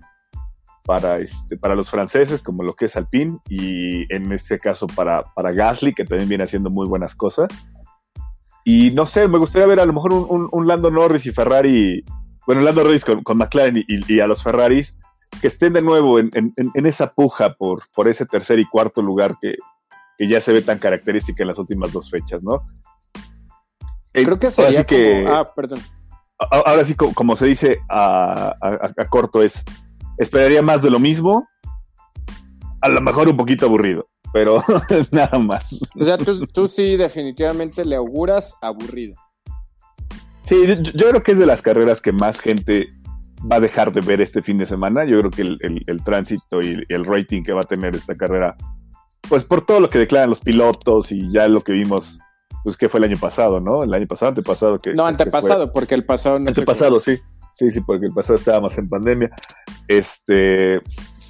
para, 0.84 1.18
este, 1.18 1.56
para 1.56 1.74
los 1.74 1.90
franceses 1.90 2.42
como 2.42 2.62
lo 2.62 2.74
que 2.74 2.86
es 2.86 2.96
Alpine 2.96 3.38
y 3.48 4.10
en 4.14 4.32
este 4.32 4.58
caso 4.58 4.86
para, 4.86 5.24
para 5.34 5.52
Gasly, 5.52 5.94
que 5.94 6.04
también 6.04 6.28
viene 6.28 6.44
haciendo 6.44 6.68
muy 6.68 6.86
buenas 6.86 7.14
cosas. 7.14 7.48
Y 8.64 8.90
no 8.90 9.06
sé, 9.06 9.26
me 9.28 9.38
gustaría 9.38 9.66
ver 9.66 9.80
a 9.80 9.86
lo 9.86 9.92
mejor 9.94 10.12
un, 10.12 10.66
Lando 10.66 10.90
Norris 10.90 11.26
y 11.26 11.32
Ferrari, 11.32 12.04
bueno, 12.46 12.62
Lando 12.62 12.84
Norris 12.84 13.04
con, 13.04 13.38
McLaren 13.38 13.84
y, 13.86 14.20
a 14.20 14.26
los 14.26 14.42
Ferraris, 14.42 15.02
que 15.40 15.46
estén 15.48 15.72
de 15.72 15.82
nuevo 15.82 16.18
en, 16.18 16.32
esa 16.74 17.12
puja 17.12 17.54
por, 17.54 17.82
por 17.94 18.08
ese 18.08 18.26
tercer 18.26 18.58
y 18.58 18.66
cuarto 18.66 19.02
lugar 19.02 19.36
que, 19.40 19.54
que 20.18 20.28
ya 20.28 20.40
se 20.40 20.52
ve 20.52 20.62
tan 20.62 20.78
característica 20.78 21.42
en 21.42 21.48
las 21.48 21.58
últimas 21.58 21.92
dos 21.92 22.10
fechas, 22.10 22.42
¿no? 22.42 22.66
Creo 24.12 24.38
que 24.38 24.50
sería 24.50 24.84
que, 24.84 25.26
Ah, 25.26 25.50
perdón. 25.54 25.80
Ahora 26.38 26.84
sí, 26.84 26.94
como, 26.94 27.36
se 27.36 27.46
dice 27.46 27.80
a, 27.88 28.54
corto, 29.10 29.42
es 29.42 29.64
esperaría 30.16 30.62
más 30.62 30.82
de 30.82 30.90
lo 30.90 30.98
mismo, 30.98 31.46
a 32.80 32.88
lo 32.88 33.00
mejor 33.00 33.28
un 33.28 33.36
poquito 33.36 33.66
aburrido. 33.66 34.08
pero 34.32 34.62
nada 35.10 35.38
más. 35.38 35.78
O 35.98 36.04
sea, 36.04 36.16
tú, 36.16 36.46
tú 36.46 36.68
sí 36.68 36.96
definitivamente 36.96 37.84
le 37.84 37.96
auguras 37.96 38.56
aburrido. 38.60 39.16
Sí, 40.50 40.66
yo, 40.66 41.10
creo 41.10 41.22
que 41.22 41.30
es 41.30 41.38
de 41.38 41.46
las 41.46 41.62
carreras 41.62 42.02
que 42.02 42.10
más 42.10 42.40
gente 42.40 42.92
va 43.48 43.56
a 43.56 43.60
dejar 43.60 43.92
de 43.92 44.00
ver 44.00 44.20
este 44.20 44.42
fin 44.42 44.58
de 44.58 44.66
semana. 44.66 45.04
Yo 45.04 45.20
creo 45.20 45.30
que 45.30 45.42
el, 45.42 46.04
tránsito 46.04 46.60
y 46.60 46.84
el 46.88 47.04
rating 47.04 47.44
que 47.44 47.52
va 47.52 47.60
a 47.60 47.64
tener 47.64 47.94
esta 47.94 48.16
carrera, 48.16 48.56
pues 49.28 49.44
por 49.44 49.64
todo 49.64 49.78
lo 49.78 49.88
que 49.88 50.00
declaran 50.00 50.28
los 50.28 50.40
pilotos 50.40 51.12
y 51.12 51.30
ya 51.30 51.46
lo 51.46 51.62
que 51.62 51.70
vimos, 51.70 52.18
pues 52.64 52.76
que 52.76 52.88
fue 52.88 52.98
el 52.98 53.04
año 53.04 53.16
pasado, 53.16 53.60
¿no? 53.60 53.84
El 53.84 53.94
año 53.94 54.08
pasado, 54.08 54.30
antepasado. 54.30 54.80
Que, 54.80 54.92
no, 54.92 55.06
antepasado, 55.06 55.72
porque 55.72 55.94
el 55.94 56.04
pasado 56.04 56.40
no 56.40 56.48
Antepasado, 56.48 56.98
sí. 56.98 57.16
Sí, 57.56 57.70
sí, 57.70 57.80
porque 57.80 58.06
el 58.06 58.12
pasado 58.12 58.36
estábamos 58.36 58.76
en 58.76 58.88
pandemia. 58.88 59.30
Este, 59.86 60.80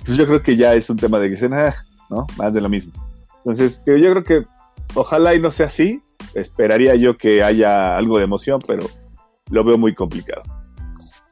pues 0.07 0.17
yo 0.17 0.27
creo 0.27 0.43
que 0.43 0.57
ya 0.57 0.73
es 0.73 0.89
un 0.89 0.97
tema 0.97 1.19
de 1.19 1.27
que 1.27 1.33
dicen, 1.33 1.53
ah, 1.53 1.75
¿no? 2.09 2.27
Más 2.39 2.55
de 2.55 2.63
lo 2.63 2.71
mismo. 2.71 2.95
Entonces, 3.45 3.83
yo 3.85 3.97
creo 3.97 4.25
que 4.25 4.47
ojalá 4.95 5.35
y 5.35 5.41
no 5.41 5.51
sea 5.51 5.67
así. 5.67 6.03
Esperaría 6.33 6.95
yo 6.95 7.19
que 7.19 7.43
haya 7.43 7.99
algo 7.99 8.17
de 8.17 8.25
emoción, 8.25 8.61
pero 8.67 8.87
lo 9.51 9.65
veo 9.65 9.79
muy 9.79 9.95
complicado. 9.95 10.43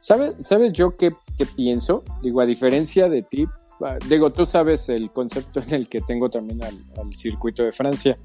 ¿Sabes, 0.01 0.37
¿sabes 0.41 0.73
yo 0.73 0.97
qué, 0.97 1.13
pienso? 1.57 2.05
Digo, 2.23 2.41
a 2.41 2.47
diferencia 2.47 3.09
de 3.09 3.23
ti, 3.23 3.47
ah, 3.85 3.99
digo, 4.09 4.33
tú 4.33 4.47
sabes 4.47 4.89
el 4.89 5.11
concepto 5.11 5.61
en 5.61 5.75
el 5.75 5.89
que 5.89 6.01
tengo 6.01 6.29
también 6.29 6.63
al, 6.63 6.75
circuito 7.17 7.63
de 7.63 7.73
Francia, 7.73 8.17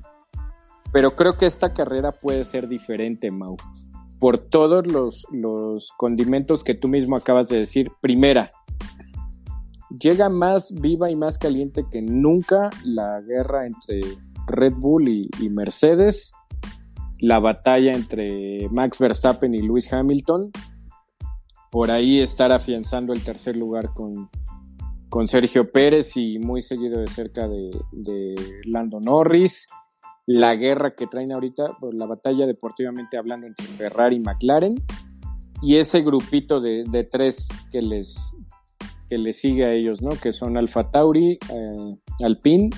pero 0.91 1.15
creo 1.15 1.37
que 1.37 1.45
esta 1.45 1.73
carrera 1.73 2.11
puede 2.11 2.45
ser 2.45 2.67
diferente, 2.67 3.31
Mau, 3.31 3.57
por 4.19 4.37
todos 4.37 4.85
los, 4.87 5.25
los 5.31 5.91
condimentos 5.97 6.63
que 6.63 6.75
tú 6.75 6.87
mismo 6.87 7.15
acabas 7.15 7.49
de 7.49 7.57
decir. 7.57 7.89
Primera, 8.01 8.51
llega 9.99 10.29
más 10.29 10.73
viva 10.79 11.09
y 11.11 11.15
más 11.15 11.37
caliente 11.37 11.85
que 11.91 12.01
nunca 12.01 12.69
la 12.83 13.21
guerra 13.21 13.65
entre 13.65 14.01
Red 14.47 14.73
Bull 14.75 15.07
y, 15.07 15.49
Mercedes, 15.49 16.33
la 17.23 17.39
batalla 17.39 17.93
entre 17.93 18.67
Max 18.69 18.99
Verstappen 18.99 19.55
y 19.55 19.61
Lewis 19.61 19.91
Hamilton, 19.93 20.51
por 21.71 21.89
ahí 21.89 22.19
estar 22.19 22.51
afianzando 22.51 23.13
el 23.13 23.23
tercer 23.23 23.55
lugar 23.55 23.93
con, 23.93 24.29
con 25.07 25.29
Sergio 25.29 25.71
Pérez 25.71 26.17
y 26.17 26.37
muy 26.39 26.61
seguido 26.61 26.99
de 26.99 27.07
cerca 27.07 27.47
de, 27.47 28.35
Lando 28.65 28.99
Norris, 28.99 29.69
la 30.25 30.53
guerra 30.55 30.95
que 30.95 31.07
traen 31.07 31.31
ahorita, 31.31 31.77
pues, 31.79 31.93
la 31.93 32.07
batalla 32.07 32.45
deportivamente 32.45 33.17
hablando 33.17 33.47
entre 33.47 33.67
Ferrari 33.67 34.17
y 34.17 34.19
McLaren, 34.19 34.75
y 35.61 35.77
ese 35.77 36.01
grupito 36.01 36.59
de, 36.59 36.83
de 36.91 37.05
tres 37.05 37.47
que 37.71 37.81
les, 37.81 38.35
que 39.09 39.17
le 39.17 39.31
sigue 39.31 39.63
a 39.63 39.71
ellos, 39.71 40.01
¿no? 40.01 40.09
Que 40.09 40.33
son 40.33 40.57
Alfa 40.57 40.91
Tauri, 40.91 41.39
eh, 41.53 41.95
Alpine 42.21 42.69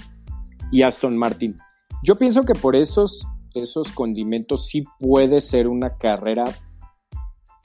y 0.71 0.83
Aston 0.83 1.17
Martin. 1.17 1.57
Yo 2.03 2.15
pienso 2.15 2.45
que 2.45 2.53
por 2.53 2.75
esos, 2.75 3.25
esos 3.55 3.89
condimentos 3.89 4.67
sí 4.67 4.83
puede 4.99 5.41
ser 5.41 5.67
una 5.67 5.97
carrera, 5.97 6.45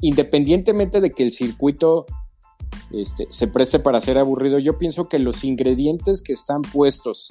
independientemente 0.00 1.00
de 1.00 1.11
que 1.11 1.23
el 1.23 1.32
circuito 1.32 2.06
este, 2.90 3.26
se 3.30 3.49
preste 3.49 3.78
para 3.78 4.00
ser 4.00 4.18
aburrido, 4.18 4.59
yo 4.59 4.78
pienso 4.78 5.09
que 5.09 5.18
los 5.18 5.44
ingredientes 5.44 6.23
que 6.23 6.32
están 6.32 6.62
puestos 6.62 7.28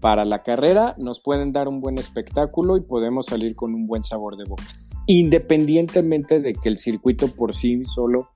para 0.00 0.24
la 0.24 0.42
carrera 0.42 0.96
nos 0.98 1.20
pueden 1.20 1.52
dar 1.52 1.68
un 1.68 1.80
buen 1.80 1.96
espectáculo 1.96 2.76
y 2.76 2.80
podemos 2.80 3.26
salir 3.26 3.54
con 3.54 3.74
un 3.74 3.86
buen 3.86 4.02
sabor 4.02 4.36
de 4.36 4.44
boca. 4.44 4.64
Independientemente 5.06 6.40
de 6.40 6.54
que 6.54 6.68
el 6.68 6.80
circuito 6.80 7.28
por 7.28 7.54
sí 7.54 7.84
solo 7.84 8.30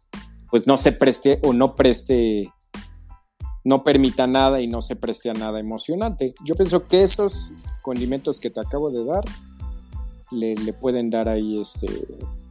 pues 0.49 0.67
no 0.67 0.77
se 0.77 0.93
preste 0.93 1.41
o 1.43 1.53
no 1.53 1.75
preste, 1.75 2.53
no 3.67 3.83
permita 3.83 4.29
nada 4.29 4.61
y 4.61 4.69
no 4.69 4.81
se 4.81 4.95
preste 4.95 5.29
a 5.29 5.33
nada 5.33 5.59
emocionante. 5.59 6.35
Yo 6.45 6.55
pienso 6.55 6.87
que 6.87 7.03
esos 7.03 7.51
condimentos 7.83 8.39
que 8.39 8.49
te 8.49 8.61
acabo 8.61 8.91
de 8.91 9.05
dar 9.05 9.25
le, 10.31 10.55
pueden 10.81 11.11
dar 11.11 11.29
ahí 11.29 11.61
este 11.61 11.89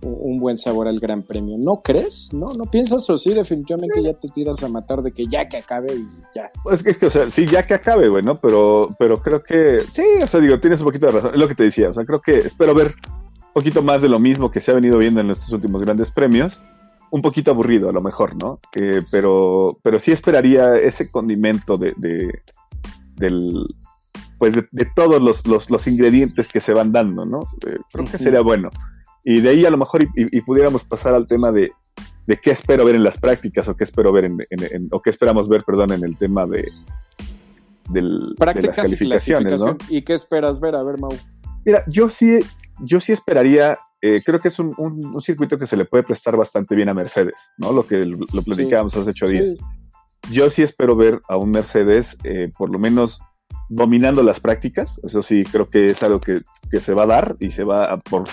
un 0.01 0.39
buen 0.39 0.57
sabor 0.57 0.89
al 0.89 0.99
gran 0.99 1.23
premio. 1.23 1.55
¿No 1.57 1.81
crees? 1.81 2.33
¿No? 2.33 2.47
¿No 2.57 2.65
piensas 2.65 3.09
o 3.09 3.17
sí? 3.17 3.33
Definitivamente 3.33 4.03
ya 4.03 4.13
te 4.13 4.27
tiras 4.27 4.61
a 4.61 4.67
matar 4.67 5.01
de 5.01 5.13
que 5.13 5.25
ya 5.25 5.47
que 5.47 5.57
acabe 5.57 5.95
y 5.95 6.05
ya. 6.35 6.51
Pues 6.63 6.85
es 6.85 6.97
que, 6.97 7.05
o 7.05 7.09
sea, 7.09 7.29
sí, 7.29 7.47
ya 7.47 7.65
que 7.65 7.75
acabe, 7.75 8.09
güey, 8.09 8.21
¿no? 8.21 8.35
Pero, 8.35 8.89
pero 8.99 9.21
creo 9.21 9.41
que, 9.41 9.83
sí, 9.93 10.03
o 10.21 10.27
sea, 10.27 10.41
digo, 10.41 10.59
tienes 10.59 10.81
un 10.81 10.87
poquito 10.87 11.05
de 11.05 11.13
razón. 11.13 11.31
Es 11.33 11.39
lo 11.39 11.47
que 11.47 11.55
te 11.55 11.63
decía, 11.63 11.89
o 11.89 11.93
sea, 11.93 12.03
creo 12.05 12.21
que 12.21 12.39
espero 12.39 12.75
ver 12.75 12.87
un 12.89 13.53
poquito 13.53 13.81
más 13.81 14.01
de 14.01 14.09
lo 14.09 14.19
mismo 14.19 14.51
que 14.51 14.59
se 14.59 14.71
ha 14.71 14.75
venido 14.75 14.97
viendo 14.97 15.21
en 15.21 15.31
estos 15.31 15.51
últimos 15.53 15.81
grandes 15.81 16.11
premios 16.11 16.59
un 17.15 17.21
poquito 17.21 17.51
aburrido 17.51 17.87
a 17.89 17.93
lo 17.93 18.01
mejor, 18.01 18.35
¿no? 18.35 18.59
Eh, 18.75 19.01
pero, 19.09 19.79
pero 19.81 19.99
sí 19.99 20.11
esperaría 20.11 20.75
ese 20.75 21.09
condimento 21.09 21.77
de, 21.77 21.93
del, 23.15 23.65
pues 24.37 24.53
de, 24.53 24.85
todos 24.93 25.45
los, 25.45 25.87
ingredientes 25.87 26.49
que 26.49 26.59
se 26.59 26.73
van 26.73 26.91
dando, 26.91 27.25
¿no? 27.25 27.39
Eh, 27.65 27.77
creo 27.89 28.05
que 28.05 28.17
sería 28.17 28.41
bueno. 28.41 28.69
Y 29.23 29.39
de 29.39 29.47
ahí 29.47 29.65
a 29.65 29.69
lo 29.69 29.77
mejor 29.77 30.03
y, 30.13 30.41
pudiéramos 30.41 30.83
pasar 30.83 31.13
al 31.13 31.25
tema 31.25 31.53
de, 31.53 31.71
qué 32.41 32.51
espero 32.51 32.83
ver 32.83 32.95
en 32.95 33.05
las 33.05 33.17
prácticas 33.17 33.69
o 33.69 33.77
qué 33.77 33.85
espero 33.85 34.11
ver 34.11 34.25
en, 34.25 34.89
o 34.91 35.01
qué 35.01 35.09
esperamos 35.09 35.47
ver, 35.47 35.63
perdón, 35.63 35.93
en 35.93 36.03
el 36.03 36.17
tema 36.17 36.45
de 36.45 36.67
del, 37.91 38.35
prácticas 38.37 38.77
las 38.77 38.87
calificaciones, 38.87 39.61
¿no? 39.61 39.77
¿Y 39.87 40.03
qué 40.03 40.15
esperas 40.15 40.59
ver? 40.59 40.75
A 40.75 40.83
ver, 40.83 40.99
Mau. 40.99 41.13
Mira, 41.63 41.81
yo 41.87 42.09
sí, 42.09 42.39
yo 42.81 42.99
sí 42.99 43.13
esperaría 43.13 43.77
eh, 44.07 44.21
creo 44.23 44.39
que 44.39 44.49
es 44.49 44.59
un, 44.59 44.75
circuito 45.19 45.57
que 45.57 45.65
se 45.65 45.75
le 45.75 45.85
puede 45.85 46.03
prestar 46.03 46.37
bastante 46.37 46.75
bien 46.75 46.89
a 46.89 46.93
Mercedes, 46.93 47.51
¿no? 47.57 47.73
Lo 47.73 47.87
que 47.87 48.05
lo 48.05 48.43
platicábamos 48.45 48.95
hace 48.95 49.09
ocho 49.09 49.27
días. 49.27 49.55
Yo 50.29 50.47
sí 50.51 50.61
espero 50.61 50.95
ver 50.95 51.21
a 51.27 51.37
un 51.37 51.49
Mercedes, 51.49 52.15
eh, 52.23 52.51
por 52.55 52.71
lo 52.71 52.77
menos 52.77 53.19
dominando 53.67 54.21
las 54.21 54.39
prácticas. 54.39 54.99
Eso 55.03 55.23
sí, 55.23 55.43
creo 55.43 55.71
que 55.71 55.87
es 55.87 56.03
algo 56.03 56.19
que, 56.19 56.39
se 56.79 56.93
va 56.93 57.03
a 57.03 57.07
dar 57.07 57.35
y 57.39 57.49
se 57.49 57.63
va 57.63 57.91
a 57.91 57.97
por 57.97 58.25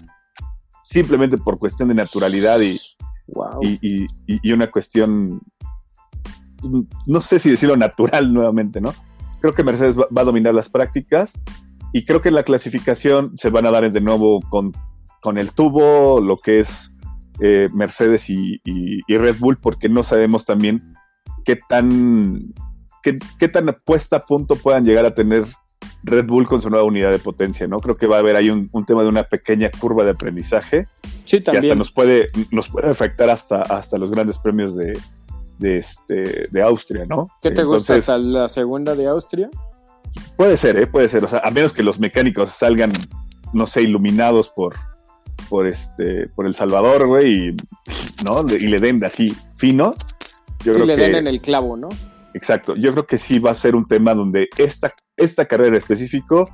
simplemente 0.85 1.39
por 1.39 1.59
cuestión 1.59 1.89
de 1.89 1.95
naturalidad 1.95 2.61
y, 2.61 2.79
y, 4.27 4.53
una 4.53 4.71
cuestión, 4.71 5.41
no 7.07 7.21
sé 7.23 7.39
si 7.39 7.51
decirlo 7.51 7.79
natural 7.79 8.31
nuevamente, 8.35 8.79
¿no? 8.83 8.93
Creo 9.41 9.55
que 9.55 9.65
Mercedes 9.65 9.99
va, 9.99 10.07
va, 10.15 10.21
a 10.21 10.27
dominar 10.27 10.53
las 10.53 10.69
prácticas 10.69 11.33
y 11.95 12.05
creo 12.05 12.21
que 12.21 12.29
en 12.29 12.35
la 12.35 12.43
clasificación 12.43 13.33
se 13.39 13.49
van 13.49 13.65
a 13.65 13.71
dar 13.71 13.91
de 13.91 14.01
nuevo 14.03 14.43
con 14.51 14.73
con 15.23 15.39
el 15.39 15.53
tubo, 15.53 16.21
lo 16.21 16.37
que 16.37 16.59
es 16.59 16.93
eh, 17.41 17.69
Mercedes 17.73 18.29
y, 18.29 18.61
Red 19.09 19.37
Bull, 19.39 19.57
porque 19.57 19.89
no 19.89 20.03
sabemos 20.03 20.45
también 20.45 20.95
qué 21.45 21.57
tan, 21.57 22.53
qué, 23.03 23.49
tan 23.49 23.75
puesta 23.87 24.17
a 24.17 24.25
punto 24.25 24.57
puedan 24.57 24.85
llegar 24.85 25.07
a 25.07 25.15
tener 25.15 25.45
Red 26.03 26.27
Bull 26.27 26.47
con 26.47 26.61
su 26.61 26.71
nueva 26.71 26.85
unidad 26.85 27.13
de 27.13 27.21
potencia, 27.21 27.67
¿no? 27.69 27.81
Creo 27.81 27.97
que 27.97 28.09
va 28.09 28.17
a 28.17 28.19
haber 28.19 28.37
ahí 28.37 28.51
un, 28.51 28.85
tema 28.85 29.03
de 29.03 29.09
una 29.09 29.23
pequeña 29.23 29.71
curva 29.71 30.05
de 30.05 30.11
aprendizaje 30.11 30.89
sí, 31.25 31.41
también. 31.41 31.63
que 31.63 31.69
hasta 31.69 31.79
nos 31.79 31.93
puede, 31.93 32.29
nos 32.51 32.69
puede 32.69 32.91
afectar 32.91 33.31
hasta, 33.31 33.63
hasta 33.63 33.99
los 33.99 34.11
grandes 34.11 34.39
premios 34.39 34.75
de, 34.75 34.99
de, 35.59 35.79
este, 35.79 36.49
de 36.51 36.63
Austria, 36.63 37.07
¿no? 37.07 37.29
¿Qué 37.41 37.53
te 37.53 37.63
gusta 37.63 37.95
hasta 37.95 38.19
la 38.19 38.49
segunda 38.49 38.97
de 38.97 39.07
Austria? 39.07 39.49
Puede 40.37 40.57
ser, 40.57 40.77
¿eh? 40.79 40.87
Puede 40.89 41.09
ser, 41.09 41.25
o 41.25 41.29
sea, 41.29 41.41
a 41.45 41.51
menos 41.53 41.73
que 41.73 41.85
los 41.85 42.01
mecánicos 42.01 42.51
salgan, 42.51 42.93
no 43.53 43.67
sé, 43.67 43.83
iluminados 43.83 44.49
por, 44.51 44.75
por 45.49 45.67
este 45.67 46.29
por 46.29 46.47
El 46.47 46.55
Salvador, 46.55 47.07
güey, 47.07 47.49
y, 47.49 47.57
¿no? 48.25 48.45
Y 48.49 48.69
le 48.69 48.81
den 48.81 49.05
así 49.05 49.35
fino. 49.57 49.95
Yo 50.65 50.73
creo 50.75 50.87
le 50.87 50.97
den 50.97 51.15
en 51.17 51.27
el 51.27 51.41
clavo, 51.41 51.77
¿no? 51.77 51.89
Exacto. 52.35 52.77
Yo 52.77 52.93
creo 52.93 53.07
que 53.07 53.19
sí 53.19 53.39
va 53.39 53.51
a 53.51 53.55
ser 53.55 53.75
un 53.75 53.87
tema 53.87 54.15
donde 54.15 54.49
esta, 54.57 54.95
esta 55.17 55.45
carrera 55.47 55.77
específico, 55.77 56.49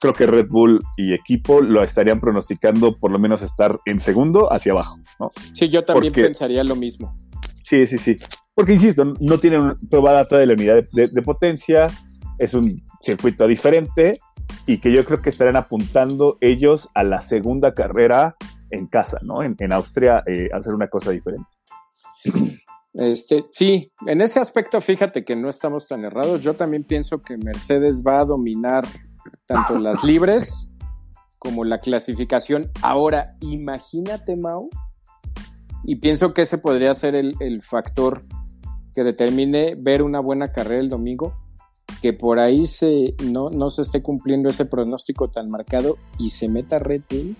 creo 0.00 0.12
que 0.12 0.26
Red 0.26 0.48
Bull 0.48 0.80
y 0.96 1.12
equipo 1.14 1.60
lo 1.60 1.82
estarían 1.82 2.20
pronosticando 2.20 2.96
por 2.96 3.10
lo 3.10 3.18
menos 3.18 3.42
estar 3.42 3.78
en 3.86 4.00
segundo 4.00 4.52
hacia 4.52 4.72
abajo, 4.72 4.98
¿no? 5.18 5.32
Sí, 5.54 5.68
yo 5.68 5.84
también 5.84 6.12
pensaría 6.12 6.62
lo 6.62 6.76
mismo. 6.76 7.14
Sí, 7.64 7.86
sí, 7.86 7.98
sí. 7.98 8.16
Porque, 8.54 8.74
insisto, 8.74 9.04
no 9.18 9.38
tienen 9.38 9.76
probada 9.90 10.28
toda 10.28 10.46
la 10.46 10.52
unidad 10.52 10.84
de 10.92 11.22
potencia, 11.22 11.88
es 12.38 12.54
un 12.54 12.64
circuito 13.02 13.46
diferente, 13.46 14.18
y 14.66 14.78
que 14.78 14.92
yo 14.92 15.04
creo 15.04 15.20
que 15.20 15.30
estarán 15.30 15.56
apuntando 15.56 16.38
ellos 16.40 16.88
a 16.94 17.02
la 17.02 17.20
segunda 17.20 17.74
carrera 17.74 18.36
en 18.70 18.86
casa, 18.86 19.18
¿no? 19.22 19.42
En, 19.42 19.72
Austria, 19.72 20.22
eh, 20.26 20.48
hacer 20.52 20.74
una 20.74 20.88
cosa 20.88 21.10
diferente. 21.10 21.46
Este, 22.94 23.44
sí, 23.52 23.92
en 24.06 24.20
ese 24.20 24.38
aspecto 24.38 24.80
fíjate 24.80 25.24
que 25.24 25.36
no 25.36 25.50
estamos 25.50 25.88
tan 25.88 26.04
errados. 26.04 26.42
Yo 26.42 26.54
también 26.54 26.84
pienso 26.84 27.20
que 27.20 27.36
Mercedes 27.36 28.02
va 28.06 28.20
a 28.20 28.24
dominar 28.24 28.86
tanto 29.46 29.78
las 29.80 30.04
libres 30.04 30.78
como 31.38 31.64
la 31.64 31.80
clasificación. 31.80 32.70
Ahora, 32.82 33.36
imagínate, 33.40 34.36
Mau, 34.36 34.70
y 35.82 35.96
pienso 35.96 36.32
que 36.32 36.42
ese 36.42 36.56
podría 36.56 36.94
ser 36.94 37.14
el, 37.14 37.34
el 37.40 37.62
factor 37.62 38.24
que 38.94 39.04
determine 39.04 39.74
ver 39.74 40.02
una 40.02 40.20
buena 40.20 40.52
carrera 40.52 40.80
el 40.80 40.88
domingo 40.88 41.43
que 42.04 42.12
por 42.12 42.38
ahí 42.38 42.66
se, 42.66 43.14
no, 43.24 43.48
no 43.48 43.70
se 43.70 43.80
esté 43.80 44.02
cumpliendo 44.02 44.50
ese 44.50 44.66
pronóstico 44.66 45.30
tan 45.30 45.48
marcado 45.48 45.96
y 46.18 46.28
se 46.28 46.50
meta 46.50 46.78
Red 46.78 47.00
Bull 47.08 47.34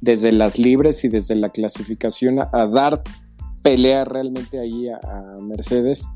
desde 0.00 0.32
las 0.32 0.58
libres 0.58 1.04
y 1.04 1.08
desde 1.08 1.34
la 1.34 1.50
clasificación 1.50 2.38
a, 2.40 2.66
dar 2.68 3.02
pelea 3.62 4.06
realmente 4.06 4.58
ahí 4.60 4.88
a, 4.88 4.98
Mercedes. 5.42 6.06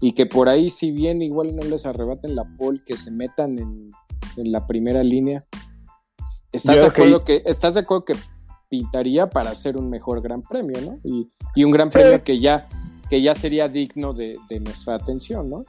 y 0.00 0.12
que 0.12 0.26
por 0.26 0.48
ahí, 0.48 0.70
si 0.70 0.92
bien 0.92 1.20
igual 1.20 1.56
no 1.56 1.62
les 1.62 1.84
arrebaten 1.84 2.36
la 2.36 2.44
pole, 2.56 2.78
que 2.86 2.96
se 2.96 3.10
metan 3.10 3.58
en, 3.58 3.90
la 4.36 4.68
primera 4.68 5.02
línea. 5.02 5.44
¿Estás 6.52 6.76
de, 6.76 6.86
acuerdo 6.86 7.24
que... 7.24 7.42
¿Estás 7.44 7.74
de 7.74 7.80
acuerdo 7.80 8.04
que 8.04 8.14
pintaría 8.70 9.28
para 9.28 9.50
hacer 9.50 9.76
un 9.76 9.90
mejor 9.90 10.22
gran 10.22 10.42
premio, 10.42 10.80
¿no? 10.80 11.00
Y, 11.02 11.64
un 11.64 11.72
gran 11.72 11.88
premio 11.88 12.22
que 12.22 12.38
ya, 12.38 12.68
que 13.10 13.20
ya 13.20 13.34
sería 13.34 13.66
digno 13.66 14.12
de, 14.12 14.36
de 14.48 14.60
nuestra 14.60 14.94
atención, 14.94 15.50
¿no? 15.50 15.64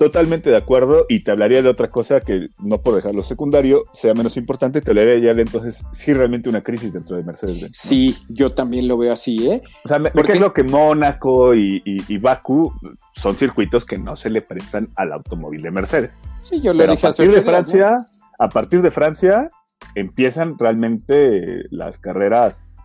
Totalmente 0.00 0.48
de 0.48 0.56
acuerdo 0.56 1.04
y 1.10 1.24
te 1.24 1.30
hablaría 1.30 1.60
de 1.60 1.68
otra 1.68 1.90
cosa 1.90 2.22
que 2.22 2.48
no 2.58 2.80
por 2.80 2.94
dejarlo 2.94 3.22
secundario 3.22 3.84
sea 3.92 4.14
menos 4.14 4.38
importante, 4.38 4.80
te 4.80 4.92
hablaría 4.92 5.18
ya 5.18 5.34
de 5.34 5.42
entonces 5.42 5.84
sí 5.92 6.14
realmente 6.14 6.48
una 6.48 6.62
crisis 6.62 6.94
dentro 6.94 7.18
de 7.18 7.22
Mercedes. 7.22 7.68
Sí, 7.74 8.16
yo 8.30 8.48
también 8.48 8.88
lo 8.88 8.96
veo 8.96 9.12
así, 9.12 9.46
¿eh? 9.46 9.62
O 9.84 9.88
sea, 9.88 9.98
me, 9.98 10.10
Porque... 10.10 10.40
que 10.54 10.62
Mónaco 10.62 11.54
y, 11.54 11.82
y, 11.84 12.16
Bakú 12.16 12.72
son 13.12 13.36
circuitos 13.36 13.84
que 13.84 13.98
no 13.98 14.16
se 14.16 14.30
le 14.30 14.40
prestan 14.40 14.88
al 14.96 15.12
automóvil 15.12 15.60
de 15.60 15.70
Mercedes. 15.70 16.18
Sí, 16.44 16.62
yo 16.62 16.72
le 16.72 16.86
dije 16.86 17.06
a 17.06 17.10
partir 17.10 17.34
de 17.34 17.42
Francia, 17.42 18.06
a 18.38 18.48
partir 18.48 18.80
de 18.80 18.90
Francia 18.90 19.50
empiezan 19.96 20.58
realmente 20.58 21.64
las 21.68 21.98
carreras 21.98 22.78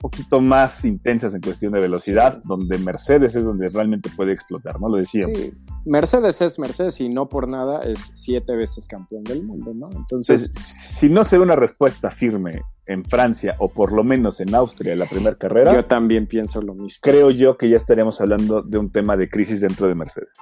poquito 0.00 0.40
más 0.40 0.84
intensas 0.84 1.34
en 1.34 1.42
cuestión 1.42 1.72
de 1.72 1.80
velocidad, 1.80 2.42
donde 2.44 2.78
Mercedes 2.78 3.36
es 3.36 3.44
donde 3.44 3.68
realmente 3.68 4.08
puede 4.16 4.32
explotar, 4.32 4.80
¿no? 4.80 4.88
Lo 4.88 4.96
decíamos. 4.96 5.38
Sí. 5.38 5.52
Mercedes 5.84 6.40
es 6.40 6.58
Mercedes 6.58 7.00
y 7.00 7.08
no 7.10 7.28
por 7.28 7.46
nada 7.46 7.82
es 7.82 8.10
siete 8.14 8.56
veces 8.56 8.88
campeón 8.88 9.24
del 9.24 9.44
mundo, 9.44 9.72
¿no? 9.74 9.90
Entonces, 9.94 10.50
pues, 10.52 10.64
si 10.64 11.10
no 11.10 11.22
se 11.22 11.36
ve 11.36 11.44
una 11.44 11.54
respuesta 11.54 12.10
firme 12.10 12.62
en 12.86 13.04
Francia 13.04 13.56
o 13.58 13.68
por 13.68 13.92
lo 13.92 14.02
menos 14.02 14.40
en 14.40 14.54
Austria 14.54 14.96
la 14.96 15.06
primera 15.06 15.36
carrera, 15.36 15.74
yo 15.74 15.84
también 15.84 16.26
pienso 16.26 16.62
lo 16.62 16.74
mismo. 16.74 16.98
Creo 17.02 17.30
yo 17.30 17.58
que 17.58 17.68
ya 17.68 17.76
estaríamos 17.76 18.20
hablando 18.22 18.62
de 18.62 18.78
un 18.78 18.90
tema 18.90 19.18
de 19.18 19.28
crisis 19.28 19.60
dentro 19.60 19.86
de 19.86 19.94
Mercedes. 19.94 20.32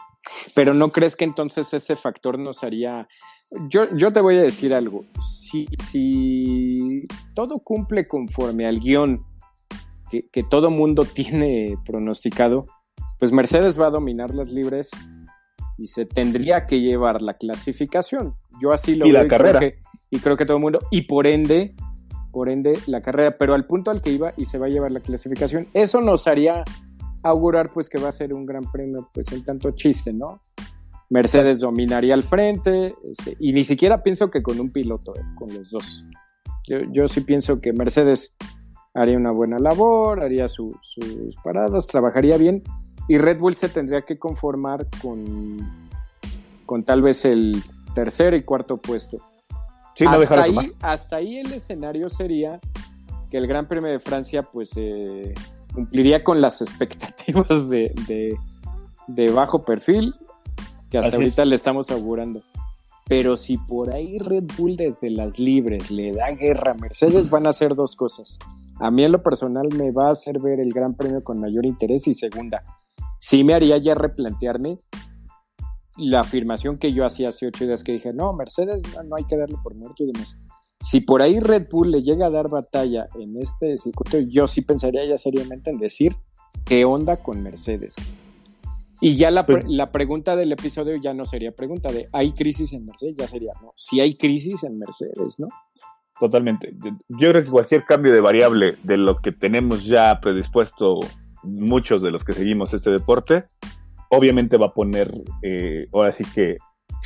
Pero 0.55 0.73
no 0.73 0.91
crees 0.91 1.17
que 1.17 1.25
entonces 1.25 1.75
ese 1.75 1.97
factor 1.97 2.39
nos 2.39 2.63
haría 2.63 3.07
yo, 3.69 3.89
yo 3.97 4.13
te 4.13 4.21
voy 4.21 4.37
a 4.37 4.43
decir 4.43 4.75
algo. 4.75 5.05
Si, 5.23 5.67
si 5.83 7.07
todo 7.35 7.61
cumple 7.61 8.07
conforme 8.07 8.67
al 8.67 8.79
guion 8.79 9.25
que, 10.11 10.43
todo 10.43 10.71
mundo 10.71 11.05
tiene 11.15 11.77
pronosticado, 11.85 12.67
pues 13.19 13.33
Mercedes 13.33 13.81
va 13.81 13.87
a 13.87 13.91
dominar 13.91 14.35
las 14.35 14.51
libres 14.51 14.91
y 15.77 15.87
se 15.87 16.07
tendría 16.07 16.67
que 16.67 16.81
llevar 16.81 17.23
la 17.23 17.35
clasificación. 17.35 18.35
Yo 18.61 18.73
así 18.73 18.97
lo 18.97 19.07
y 19.07 19.13
La 19.13 19.29
carrera. 19.29 19.61
y 20.11 20.19
creo 20.19 20.37
que 20.37 20.45
todo 20.45 20.57
el 20.57 20.63
mundo, 20.63 20.81
y 20.91 21.03
por 21.03 21.27
ende, 21.27 21.75
por 22.33 22.49
ende 22.49 22.79
la 22.87 23.01
carrera, 23.01 23.37
pero 23.39 23.55
al 23.55 23.67
punto 23.67 23.91
al 23.91 24.03
que 24.03 24.11
iba 24.11 24.33
y 24.37 24.47
se 24.47 24.59
va 24.59 24.67
a 24.67 24.71
llevar 24.71 24.93
la 24.93 25.01
clasificación, 25.01 25.69
eso 25.75 26.01
nos 26.01 26.27
haría 26.27 26.65
augurar 27.23 27.71
pues 27.73 27.89
que 27.89 27.99
va 27.99 28.09
a 28.09 28.13
ser 28.13 28.33
un 28.33 28.47
gran 28.47 28.71
premio, 28.71 29.09
pues 29.13 29.31
en 29.33 29.45
tanto 29.45 29.71
chiste, 29.73 30.13
¿no? 30.13 30.41
Mercedes 31.11 31.61
dominaría 31.61 32.15
al 32.15 32.23
frente, 32.23 32.95
este, 33.11 33.37
y 33.41 33.53
ni 33.53 33.65
siquiera 33.65 34.03
pienso 34.03 34.31
que 34.31 34.43
con 34.43 34.61
un 34.61 34.71
piloto, 34.71 35.15
eh, 35.17 35.23
con 35.35 35.53
los 35.55 35.71
dos. 35.71 36.05
Yo, 36.69 36.79
yo 36.93 37.09
sí 37.09 37.23
pienso 37.23 37.61
que 37.61 37.73
Mercedes 37.73 38.37
haría 38.95 39.17
una 39.17 39.31
buena 39.31 39.59
labor, 39.59 40.23
haría 40.23 40.49
sus 40.49 40.77
paradas, 41.43 41.87
trabajaría 41.87 42.37
bien 42.37 42.63
y 43.09 43.17
Red 43.17 43.39
Bull 43.39 43.57
se 43.57 43.69
tendría 43.69 44.03
que 44.03 44.19
conformar 44.19 44.87
con, 45.01 45.59
con 46.67 46.85
tal 46.85 47.03
vez 47.03 47.25
el 47.25 47.63
tercer 47.95 48.35
y 48.35 48.43
cuarto 48.43 48.77
puesto. 48.77 49.19
hasta, 50.07 50.43
ahí, 50.43 50.73
hasta 50.83 51.17
ahí 51.17 51.39
el 51.39 51.53
escenario 51.53 52.09
sería 52.11 52.61
que 53.31 53.39
el 53.39 53.47
Gran 53.47 53.67
Premio 53.67 53.91
de 53.91 53.99
Francia 53.99 54.43
pues 54.43 54.73
eh, 54.77 55.35
cumpliría 55.75 56.23
con 56.23 56.41
las 56.41 56.61
expectativas 56.61 57.69
de, 57.71 58.39
de, 59.07 59.31
bajo 59.33 59.65
perfil 59.65 60.15
que 60.91 60.99
hasta 60.99 61.17
ahorita 61.17 61.45
le 61.47 61.55
estamos 61.55 61.91
augurando. 61.91 62.43
Pero 63.07 63.39
si 63.39 63.57
por 63.57 63.91
ahí 63.91 64.19
Red 64.19 64.45
Bull 64.59 64.77
desde 64.77 65.09
las 65.09 65.39
libres 65.39 65.91
le 65.91 66.13
da 66.13 66.31
guerra 66.33 66.73
a 66.73 66.75
Mercedes, 66.75 67.31
van 67.31 67.47
a 67.47 67.51
hacer 67.51 67.75
dos 67.75 67.97
cosas 67.97 68.39
a 68.81 68.91
mí 68.91 69.05
en 69.05 69.13
lo 69.13 69.23
personal 69.23 69.69
me 69.77 69.91
va 69.91 70.09
a 70.09 70.13
hacer 70.13 70.39
ver 70.41 70.61
el 70.61 70.73
Gran 70.73 70.95
Premio 70.95 71.23
con 71.23 71.41
mayor 71.41 71.67
interés 71.67 72.07
y 72.07 72.15
segunda, 72.15 72.63
sí 73.19 73.45
me 73.45 73.55
haría 73.55 73.79
ya 73.79 73.95
replantearme 73.95 74.79
la 75.97 76.21
afirmación 76.21 76.79
que 76.79 76.93
yo 76.93 77.05
hacía 77.05 77.31
hace 77.31 77.47
ocho 77.47 77.67
días 77.67 77.83
que 77.83 77.93
dije, 77.93 78.13
no, 78.13 78.33
Mercedes 78.33 78.83
no, 79.05 79.17
hay 79.17 79.25
que 79.25 79.37
darle 79.37 79.57
por 79.63 79.75
muerto 79.75 80.05
y 80.05 80.13
demás. 80.13 80.41
Si 80.81 81.01
por 81.01 81.23
ahí 81.23 81.41
Red 81.41 81.67
Bull 81.71 81.91
le 81.91 82.03
llega 82.03 82.27
a 82.27 82.31
dar 82.31 82.49
batalla 82.49 83.09
en 83.19 83.37
este 83.37 83.77
circuito, 83.77 84.19
yo 84.21 84.47
sí 84.47 84.63
pensaría 84.63 85.05
ya 85.05 85.19
seriamente 85.19 85.71
en 85.71 85.79
decir, 85.79 86.15
¿qué 86.65 86.85
onda 86.85 87.17
con 87.17 87.43
Mercedes? 87.43 87.97
Y 89.01 89.17
ya 89.17 89.33
la, 89.33 89.45
pues 89.45 89.65
la 89.67 89.91
pregunta 89.91 90.37
del 90.37 90.53
episodio 90.53 90.97
ya 91.03 91.15
no 91.15 91.25
sería 91.25 91.51
pregunta 91.51 91.91
de, 91.91 92.09
¿hay 92.13 92.33
crisis 92.33 92.73
en 92.73 92.87
Mercedes? 92.87 93.17
Ya 93.19 93.27
sería, 93.27 93.53
no, 93.61 93.73
si 93.77 94.01
hay 94.01 94.17
crisis 94.17 94.63
en 94.63 94.79
Mercedes, 94.79 95.35
¿no? 95.39 95.49
Totalmente. 96.21 96.75
Yo 97.09 97.31
creo 97.31 97.45
que 97.45 97.51
cualquier 97.51 97.85
cambio 97.85 98.13
de 98.13 98.21
variable 98.21 98.77
de 98.83 98.97
lo 98.97 99.19
que 99.19 99.33
tenemos 99.33 99.85
ya 99.85 100.21
predispuesto 100.21 101.01
muchos 101.43 102.03
de 102.03 102.11
los 102.11 102.25
que 102.25 102.33
seguimos 102.33 102.75
este 102.75 102.91
deporte, 102.91 103.45
obviamente 104.11 104.57
va 104.57 104.67
a 104.67 104.73
poner, 104.73 105.11
eh, 105.43 105.87
ahora 105.93 106.13
sí 106.13 106.25
que 106.25 106.59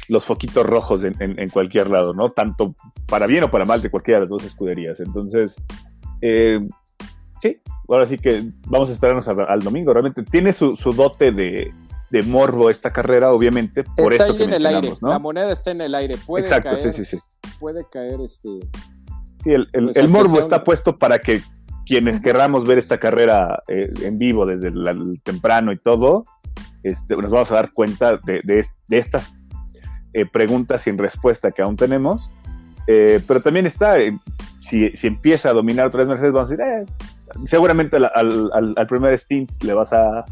los 0.08 0.24
foquitos 0.24 0.64
rojos 0.64 1.04
en, 1.04 1.48
cualquier 1.50 1.90
lado, 1.90 2.14
¿no? 2.14 2.30
Tanto 2.30 2.74
para 3.06 3.26
bien 3.26 3.44
o 3.44 3.50
para 3.50 3.64
mal 3.64 3.82
de 3.82 3.90
cualquiera 3.90 4.18
de 4.18 4.24
las 4.24 4.30
dos 4.30 4.44
escuderías. 4.44 5.00
Entonces, 5.00 5.56
eh, 6.22 6.60
sí, 7.40 7.60
ahora 7.88 8.06
sí 8.06 8.18
que 8.18 8.42
vamos 8.68 8.88
a 8.88 8.92
esperarnos 8.92 9.28
al, 9.28 9.60
domingo. 9.60 9.92
Realmente 9.92 10.22
tiene 10.22 10.52
su, 10.52 10.74
dote 10.96 11.32
de, 11.32 11.72
morbo 12.24 12.70
esta 12.70 12.92
carrera, 12.92 13.32
obviamente, 13.32 13.84
por 13.84 14.12
está 14.12 14.24
esto 14.24 14.36
que 14.36 14.44
en 14.44 14.54
el 14.54 14.64
aire. 14.64 14.92
La 15.02 15.18
moneda 15.18 15.52
está 15.52 15.70
en 15.72 15.82
el 15.82 15.94
aire. 15.94 16.16
Puede 16.26 16.44
Exacto, 16.44 16.76
sí, 16.76 16.92
sí, 16.92 17.04
sí. 17.04 17.18
Puede 17.58 17.82
caer 17.90 18.20
este 18.22 18.48
el, 19.44 19.68
el, 19.72 20.08
morbo 20.08 20.38
está 20.38 20.64
puesto 20.64 20.98
para 20.98 21.18
que 21.18 21.42
quienes 21.86 22.20
querramos 22.20 22.66
ver 22.66 22.78
esta 22.78 22.98
carrera 22.98 23.62
eh, 23.68 23.92
en 24.02 24.18
vivo 24.18 24.46
desde 24.46 24.68
el, 24.68 25.20
temprano 25.22 25.72
y 25.72 25.78
todo, 25.78 26.24
este, 26.82 27.16
nos 27.16 27.30
vamos 27.30 27.50
a 27.52 27.56
dar 27.56 27.72
cuenta 27.72 28.18
de, 28.18 28.40
de, 28.42 28.98
estas 28.98 29.34
eh, 30.12 30.26
preguntas 30.26 30.82
sin 30.82 30.98
respuesta 30.98 31.50
que 31.50 31.62
aún 31.62 31.76
tenemos. 31.76 32.28
Eh, 32.86 33.20
pero 33.26 33.40
también 33.40 33.66
está, 33.66 33.96
si, 34.60 34.90
si, 34.90 35.06
empieza 35.06 35.50
a 35.50 35.52
dominar 35.52 35.86
otra 35.86 36.00
vez 36.00 36.08
Mercedes, 36.08 36.32
vamos 36.32 36.50
a 36.50 36.56
decir, 36.56 36.88
seguramente 37.46 37.96
al, 37.96 38.50
al, 38.76 38.86
primer 38.88 39.16
stint 39.18 39.50
le 39.62 39.72
vas 39.72 39.92
a, 39.92 40.24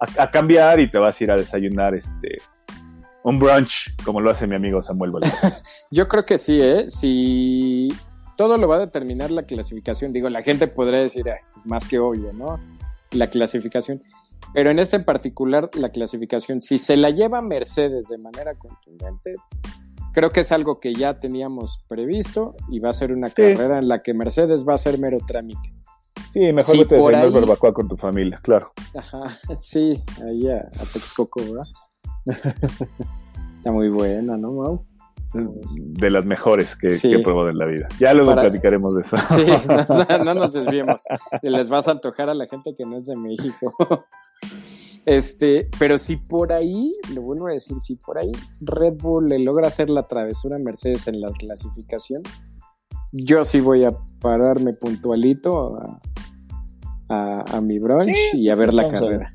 a, 0.00 0.30
cambiar 0.30 0.78
y 0.78 0.88
te 0.88 0.98
vas 0.98 1.20
a 1.20 1.24
ir 1.24 1.30
a 1.32 1.36
desayunar 1.36 1.94
este 1.94 2.38
un 3.24 3.38
brunch, 3.38 3.94
como 4.04 4.20
lo 4.20 4.30
hace 4.30 4.46
mi 4.46 4.54
amigo 4.54 4.80
Samuel 4.80 5.12
Yo 5.90 6.08
creo 6.08 6.24
que 6.24 6.38
sí, 6.38 6.60
¿eh? 6.60 6.88
Si 6.88 7.88
todo 8.38 8.56
lo 8.56 8.68
va 8.68 8.76
a 8.76 8.78
determinar 8.78 9.32
la 9.32 9.42
clasificación. 9.42 10.12
Digo, 10.12 10.30
la 10.30 10.44
gente 10.44 10.68
podría 10.68 11.00
decir, 11.00 11.26
más 11.64 11.88
que 11.88 11.98
obvio, 11.98 12.32
¿no? 12.32 12.60
La 13.10 13.30
clasificación. 13.30 14.00
Pero 14.54 14.70
en 14.70 14.78
este 14.78 14.94
en 14.94 15.04
particular, 15.04 15.68
la 15.74 15.88
clasificación, 15.88 16.62
si 16.62 16.78
se 16.78 16.96
la 16.96 17.10
lleva 17.10 17.42
Mercedes 17.42 18.06
de 18.06 18.16
manera 18.18 18.54
contundente, 18.54 19.34
creo 20.12 20.30
que 20.30 20.40
es 20.40 20.52
algo 20.52 20.78
que 20.78 20.94
ya 20.94 21.18
teníamos 21.18 21.84
previsto 21.88 22.54
y 22.70 22.78
va 22.78 22.90
a 22.90 22.92
ser 22.92 23.10
una 23.10 23.30
carrera 23.30 23.78
en 23.78 23.88
la 23.88 24.04
que 24.04 24.14
Mercedes 24.14 24.64
va 24.64 24.74
a 24.74 24.78
ser 24.78 25.00
mero 25.00 25.18
trámite. 25.26 25.74
Sí, 26.32 26.52
mejor 26.52 26.76
sí, 26.76 26.78
vete 26.78 26.94
a 26.94 27.20
ahí... 27.20 27.32
barbacoa 27.32 27.74
con 27.74 27.88
tu 27.88 27.96
familia, 27.96 28.38
claro. 28.40 28.72
Ajá, 28.94 29.36
sí, 29.60 30.00
ahí 30.24 30.48
a, 30.48 30.58
a 30.58 30.84
Texcoco, 30.92 31.40
¿verdad? 31.40 31.66
Está 33.56 33.72
muy 33.72 33.88
buena, 33.88 34.36
¿no, 34.36 34.52
Mau? 34.52 34.86
De 35.34 36.10
las 36.10 36.24
mejores 36.24 36.76
que, 36.76 36.88
he 36.88 37.22
probado 37.22 37.50
en 37.50 37.58
la 37.58 37.66
vida. 37.66 37.88
Ya 37.98 38.14
luego 38.14 38.34
platicaremos 38.34 38.94
de 38.94 39.02
eso. 39.02 39.16
Sí, 39.28 39.44
no, 40.24 40.34
nos 40.34 40.52
desviemos. 40.52 41.02
Les 41.42 41.68
vas 41.68 41.88
a 41.88 41.92
antojar 41.92 42.28
a 42.28 42.34
la 42.34 42.46
gente 42.46 42.74
que 42.76 42.84
no 42.84 42.98
es 42.98 43.06
de 43.06 43.16
México. 43.16 43.74
Este, 45.06 45.70
pero 45.78 45.96
si 45.96 46.16
por 46.16 46.52
ahí, 46.52 46.92
lo 47.14 47.22
vuelvo 47.22 47.46
a 47.46 47.52
decir, 47.52 47.80
si 47.80 47.96
por 47.96 48.18
ahí 48.18 48.30
Red 48.60 48.94
Bull 48.98 49.30
le 49.30 49.38
logra 49.38 49.68
hacer 49.68 49.88
la 49.88 50.06
travesura 50.06 50.56
a 50.56 50.58
Mercedes 50.58 51.08
en 51.08 51.22
la 51.22 51.30
clasificación, 51.30 52.22
yo 53.12 53.42
sí 53.42 53.60
voy 53.60 53.84
a 53.84 53.90
pararme 54.20 54.74
puntualito 54.74 55.78
a, 57.08 57.60
mi 57.62 57.78
brunch 57.78 58.34
y 58.34 58.50
a 58.50 58.54
ver 58.54 58.74
la 58.74 58.90
carrera. 58.90 59.32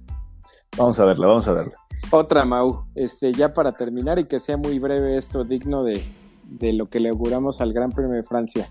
vamos 0.77 0.99
a 0.99 1.05
verla, 1.05 1.25
vamos 1.25 1.47
a 1.47 1.53
verla. 1.53 1.73
Otra, 2.15 2.45
Mau, 2.45 2.83
este, 2.93 3.33
ya 3.33 3.53
para 3.53 3.71
terminar 3.71 4.19
y 4.19 4.25
que 4.25 4.37
sea 4.37 4.55
muy 4.55 4.77
breve 4.77 5.17
esto, 5.17 5.43
digno 5.43 5.83
de, 5.83 5.99
lo 6.73 6.85
que 6.85 6.99
le 6.99 7.09
auguramos 7.09 7.59
al 7.59 7.73
Gran 7.73 7.91
Premio 7.91 8.13
de 8.15 8.21
Francia. 8.21 8.69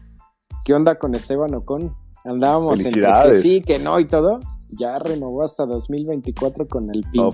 ¿Qué 0.64 0.72
onda 0.72 0.96
con 0.96 1.16
Esteban 1.16 1.52
Ocon? 1.52 1.92
Andábamos 2.24 2.78
entre 2.84 3.02
que 3.02 3.34
sí, 3.34 3.60
que 3.60 3.80
no 3.80 3.98
y 3.98 4.06
todo. 4.06 4.38
Ya 4.78 4.96
renovó 5.00 5.42
hasta 5.42 5.66
2024 5.66 6.68
con 6.68 6.88
el 6.94 7.02
PIN. 7.10 7.30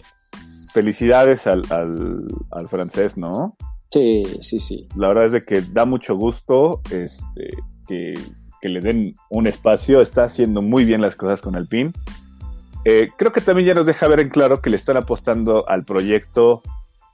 felicidades 0.73 1.47
al, 1.47 1.61
al, 1.69 2.69
francés, 2.69 3.19
¿no? 3.19 3.55
Sí, 3.91 4.25
sí, 4.41 4.59
sí. 4.61 4.89
La 4.97 5.09
verdad 5.09 5.27
es 5.27 5.33
de 5.33 5.43
que 5.43 5.61
da 5.61 5.85
mucho 5.85 6.17
gusto 6.17 6.81
este, 6.91 7.51
que, 7.87 8.15
que 8.63 8.69
le 8.71 8.81
den 8.81 9.13
un 9.29 9.47
espacio. 9.47 10.01
Está 10.01 10.25
haciendo 10.25 10.63
muy 10.63 10.87
bien 10.87 11.03
las 11.03 11.17
cosas 11.17 11.43
con 11.43 11.55
el 11.55 11.67
PIN. 11.69 11.93
Eh, 12.85 13.11
creo 13.17 13.33
que 13.33 13.41
también 13.41 13.69
ya 13.69 13.75
nos 13.75 13.87
deja 13.87 14.09
ver 14.09 14.21
en 14.21 14.29
claro 14.29 14.61
que 14.61 14.71
le 14.71 14.77
están 14.77 14.97
apostando 14.97 15.69
al 15.69 15.85
proyecto, 15.85 16.63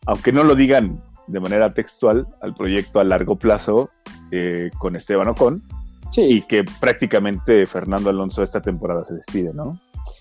aunque 0.06 0.32
no 0.32 0.44
lo 0.44 0.54
digan 0.54 1.02
de 1.26 1.40
manera 1.40 1.72
textual, 1.72 2.26
al 2.42 2.54
proyecto 2.54 3.00
a 3.00 3.04
largo 3.04 3.36
plazo 3.36 3.90
eh, 4.30 4.70
con 4.78 4.96
Esteban 4.96 5.28
Ocon. 5.28 5.62
Sí. 6.10 6.22
Y 6.22 6.42
que 6.42 6.64
prácticamente 6.80 7.66
Fernando 7.66 8.10
Alonso 8.10 8.42
esta 8.42 8.60
temporada 8.60 9.02
se 9.02 9.14
despide, 9.14 9.52
¿no? 9.54 9.80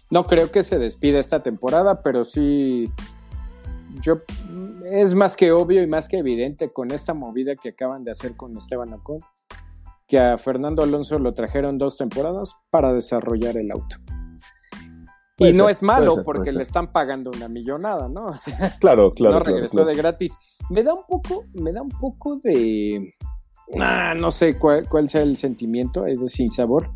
No 0.10 0.26
creo 0.26 0.52
que 0.52 0.64
se 0.64 0.80
despida 0.80 1.20
esta 1.20 1.42
temporada, 1.42 2.02
pero 2.02 2.26
sí. 2.26 2.92
Yo. 4.02 4.22
Es 4.92 5.14
más 5.14 5.36
que 5.36 5.52
obvio 5.52 5.82
y 5.82 5.88
más 5.88 6.08
que 6.08 6.18
evidente 6.18 6.72
con 6.72 6.92
esta 6.92 7.14
movida 7.14 7.56
que 7.56 7.70
acaban 7.70 8.04
de 8.04 8.12
hacer 8.12 8.36
con 8.36 8.58
Esteban 8.58 8.94
Ocon, 8.94 9.20
que 10.08 10.20
a 10.20 10.38
Fernando 10.38 10.84
Alonso 10.84 11.20
lo 11.20 11.32
trajeron 11.32 11.78
dos 11.78 11.98
temporadas 11.98 12.56
para 12.70 12.92
desarrollar 12.94 13.58
el 13.58 13.72
auto. 13.72 13.96
Y 15.48 15.52
no 15.54 15.66
ser, 15.66 15.72
es 15.72 15.84
malo 15.84 16.16
ser, 16.16 16.24
porque 16.24 16.52
le 16.52 16.64
están 16.64 16.92
pagando 16.92 17.32
una 17.36 17.48
millonada, 17.48 18.08
¿no? 18.08 18.26
O 18.28 18.34
sea, 18.34 18.76
Claro, 18.80 19.12
claro. 19.14 19.36
no 19.36 19.42
claro, 19.42 19.56
regresó 19.56 19.78
claro. 19.78 19.90
de 19.90 19.96
gratis. 19.96 20.38
Me 20.70 20.84
da 20.84 20.94
un 20.94 21.04
poco, 21.08 21.46
me 21.54 21.72
da 21.72 21.82
un 21.82 21.90
poco 21.90 22.38
de, 22.38 23.14
ah, 23.80 24.14
no 24.16 24.32
sé 24.32 24.58
cuál, 24.58 24.88
cuál 24.88 25.10
sea 25.10 25.22
el 25.22 25.38
sentimiento, 25.38 26.06
es 26.06 26.20
de 26.20 26.28
sin 26.28 26.52
sabor, 26.52 26.92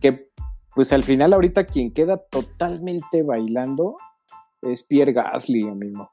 que 0.00 0.28
pues 0.74 0.92
al 0.92 1.02
final 1.02 1.32
ahorita 1.32 1.64
quien 1.64 1.92
queda 1.92 2.18
totalmente 2.18 3.22
bailando 3.22 3.96
es 4.62 4.84
Pierre 4.84 5.12
Gasly, 5.12 5.68
amigo. 5.68 6.10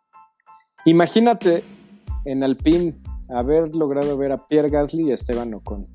Imagínate 0.85 1.63
en 2.25 2.43
Alpine 2.43 2.95
haber 3.29 3.75
logrado 3.75 4.17
ver 4.17 4.31
a 4.31 4.47
Pierre 4.47 4.69
Gasly 4.69 5.07
y 5.07 5.11
a 5.11 5.15
Esteban 5.15 5.53
Ocon. 5.53 5.94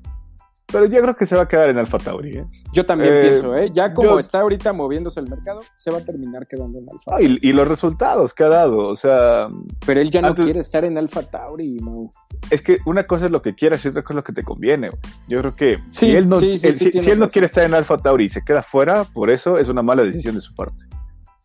Pero 0.71 0.85
yo 0.85 1.01
creo 1.01 1.15
que 1.15 1.25
se 1.25 1.35
va 1.35 1.43
a 1.43 1.47
quedar 1.47 1.69
en 1.69 1.77
Alfa 1.77 1.97
Tauri, 1.97 2.37
¿eh? 2.37 2.45
Yo 2.71 2.85
también 2.85 3.13
Eh, 3.13 3.21
pienso, 3.27 3.55
¿eh? 3.57 3.69
Ya 3.73 3.93
como 3.93 4.11
yo- 4.11 4.19
está 4.19 4.39
ahorita 4.39 4.71
moviéndose 4.73 5.19
el 5.19 5.27
mercado, 5.29 5.61
se 5.75 5.91
va 5.91 5.97
a 5.97 6.05
terminar 6.05 6.47
quedando 6.47 6.79
en 6.79 6.85
Alfa. 6.89 7.15
Ah, 7.15 7.21
y, 7.21 7.37
y 7.41 7.51
los 7.53 7.67
resultados 7.67 8.33
que 8.33 8.43
ha 8.43 8.47
dado, 8.49 8.77
o 8.87 8.95
sea, 8.95 9.47
Pero 9.85 9.99
él 9.99 10.09
ya 10.09 10.21
no 10.21 10.29
antes- 10.29 10.45
quiere 10.45 10.59
estar 10.61 10.85
en 10.85 10.97
Alfa 10.97 11.23
Tauri, 11.23 11.77
Mau. 11.81 12.09
es 12.49 12.61
que 12.61 12.77
una 12.85 13.05
cosa 13.05 13.25
es 13.25 13.31
lo 13.31 13.41
que 13.41 13.53
quieras 13.53 13.83
y 13.83 13.89
otra 13.89 14.01
cosa 14.03 14.13
es 14.13 14.15
lo 14.17 14.23
que 14.23 14.33
te 14.33 14.43
conviene. 14.43 14.89
güey. 14.89 15.01
Yo 15.27 15.39
creo 15.39 15.53
que 15.55 15.75
Sí, 15.91 16.05
si 16.07 16.15
él 16.15 16.29
no, 16.29 16.39
sí, 16.39 16.55
sí, 16.55 16.67
él- 16.69 16.75
sí, 16.77 16.91
si, 16.99 17.11
él 17.11 17.19
no 17.19 17.27
quiere 17.29 17.47
estar 17.47 17.65
en 17.65 17.73
Alfa 17.73 17.97
Tauri 17.97 18.25
y 18.25 18.29
se 18.29 18.43
queda 18.43 18.61
fuera, 18.63 19.03
por 19.03 19.29
eso 19.29 19.57
es 19.57 19.67
una 19.67 19.81
mala 19.81 20.03
decisión 20.03 20.35
de 20.35 20.41
su 20.41 20.55
parte. 20.55 20.83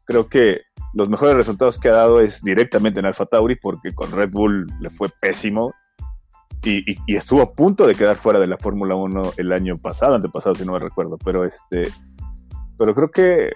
Creo 0.05 0.29
que 0.29 0.61
los 0.95 1.09
mejores 1.09 1.35
resultados 1.37 1.81
que 1.81 1.89
ha 1.89 1.93
dado 1.95 2.21
es 2.21 2.43
directamente 2.43 3.01
en 3.01 3.07
Alfa 3.07 3.27
Tauri 3.27 3.57
porque 3.57 3.93
con 3.93 4.13
Red 4.13 4.31
Bull 4.31 4.67
le 4.81 4.89
fue 4.91 5.09
pésimo 5.21 5.75
y, 6.69 6.91
y- 6.91 6.99
y 7.07 7.17
estuvo 7.17 7.41
a 7.43 7.53
punto 7.53 7.87
de 7.87 7.95
quedar 7.95 8.17
fuera 8.17 8.41
de 8.41 8.47
la 8.47 8.59
Fórmula 8.59 8.95
1 8.97 9.33
el 9.37 9.53
año 9.53 9.77
pasado, 9.77 10.15
antepasado, 10.17 10.55
si 10.55 10.65
no 10.65 10.73
me 10.73 10.79
recuerdo. 10.79 11.17
Pero 11.25 11.45
este, 11.45 11.89
pero 12.79 12.95
creo 12.95 13.11
que, 13.11 13.53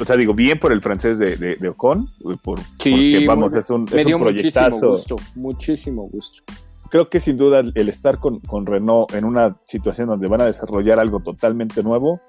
o 0.00 0.04
sea, 0.04 0.16
digo, 0.16 0.34
bien 0.34 0.58
por 0.58 0.72
el 0.72 0.82
francés 0.82 1.18
de, 1.18 1.36
de- 1.36 1.56
de 1.56 1.68
Ocon, 1.68 2.08
por, 2.42 2.58
Sí, 2.80 2.90
porque 2.90 3.26
vamos, 3.28 3.54
es 3.54 3.70
un, 3.70 3.84
Me 3.92 4.00
es 4.00 4.06
dio 4.06 4.16
un 4.16 4.22
muchísimo 4.24 4.52
proyectazo. 4.64 4.88
gusto, 4.90 5.16
muchísimo 5.34 6.02
gusto. 6.08 6.42
Creo 6.90 7.08
que 7.10 7.18
sin 7.20 7.36
duda 7.36 7.60
el 7.74 7.88
estar 7.88 8.18
con, 8.18 8.38
con 8.40 8.64
Renault 8.64 9.12
en 9.14 9.24
una 9.24 9.56
situación 9.64 10.08
donde 10.08 10.28
van 10.28 10.40
a 10.40 10.44
desarrollar 10.46 10.98
algo 11.00 11.18
totalmente 11.20 11.82
nuevo, 11.82 12.20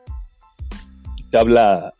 te 1.29 1.37
habla 1.37 1.93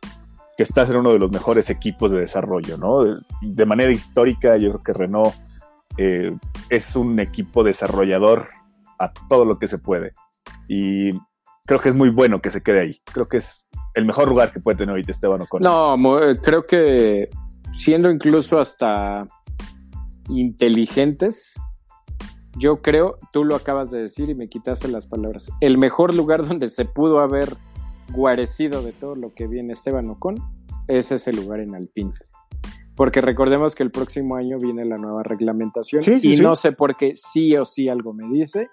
que 0.56 0.64
estás 0.64 0.90
en 0.90 0.96
uno 0.96 1.12
de 1.12 1.20
los 1.20 1.30
mejores 1.30 1.70
equipos 1.70 2.10
de 2.10 2.20
desarrollo, 2.20 2.76
¿no? 2.76 3.04
De 3.42 3.64
manera 3.64 3.92
histórica, 3.92 4.56
yo 4.56 4.70
creo 4.72 4.82
que 4.82 4.92
Renault 4.92 5.32
eh, 5.98 6.36
es 6.70 6.96
un 6.96 7.18
equipo 7.20 7.64
desarrollador 7.64 8.46
a 8.98 9.12
todo 9.28 9.44
lo 9.44 9.58
que 9.58 9.68
se 9.68 9.78
puede. 9.78 10.12
Y 10.68 11.12
creo 11.66 11.80
que 11.80 11.90
es 11.90 11.94
muy 11.94 12.08
bueno 12.08 12.40
que 12.40 12.50
se 12.50 12.62
quede 12.62 12.80
ahí. 12.80 13.00
Creo 13.12 13.28
que 13.28 13.38
es 13.38 13.66
el 13.94 14.06
mejor 14.06 14.28
lugar 14.28 14.52
que 14.52 14.60
puede 14.60 14.78
tener 14.78 14.90
ahorita 14.90 15.12
Esteban 15.12 15.42
Ocon. 15.42 15.62
No, 15.62 16.22
eh, 16.22 16.38
creo 16.40 16.64
que 16.64 17.28
siendo 17.76 18.10
incluso 18.10 18.60
hasta 18.60 19.26
inteligentes, 20.28 21.54
yo 22.56 22.82
creo, 22.82 23.16
tú 23.32 23.44
lo 23.44 23.56
acabas 23.56 23.90
de 23.90 24.00
decir 24.00 24.30
y 24.30 24.34
me 24.34 24.48
quitaste 24.48 24.88
las 24.88 25.06
palabras, 25.06 25.50
el 25.60 25.78
mejor 25.78 26.14
lugar 26.14 26.46
donde 26.46 26.68
se 26.68 26.84
pudo 26.84 27.20
haber 27.20 27.56
guarecido 28.10 28.82
de 28.82 28.92
todo 28.92 29.14
lo 29.14 29.34
que 29.34 29.46
viene 29.46 29.74
Esteban 29.74 30.08
Ocon 30.10 30.42
es 30.88 31.12
ese 31.12 31.32
lugar 31.32 31.60
en 31.60 31.74
Alpine. 31.74 32.12
Porque 32.98 33.20
recordemos 33.20 33.76
que 33.76 33.84
el 33.84 33.92
próximo 33.92 34.34
año 34.34 34.58
viene 34.60 34.84
la 34.84 34.98
nueva 34.98 35.22
reglamentación 35.22 36.02
Sí, 36.02 36.20
sí, 36.20 36.28
y 36.30 36.32
sí. 36.34 36.42
no 36.42 36.56
sé 36.56 36.72
por 36.72 36.96
qué 36.96 37.12
sí 37.14 37.56
o 37.56 37.64
sí 37.64 37.88
algo 37.88 38.12
me 38.12 38.28
dice 38.28 38.68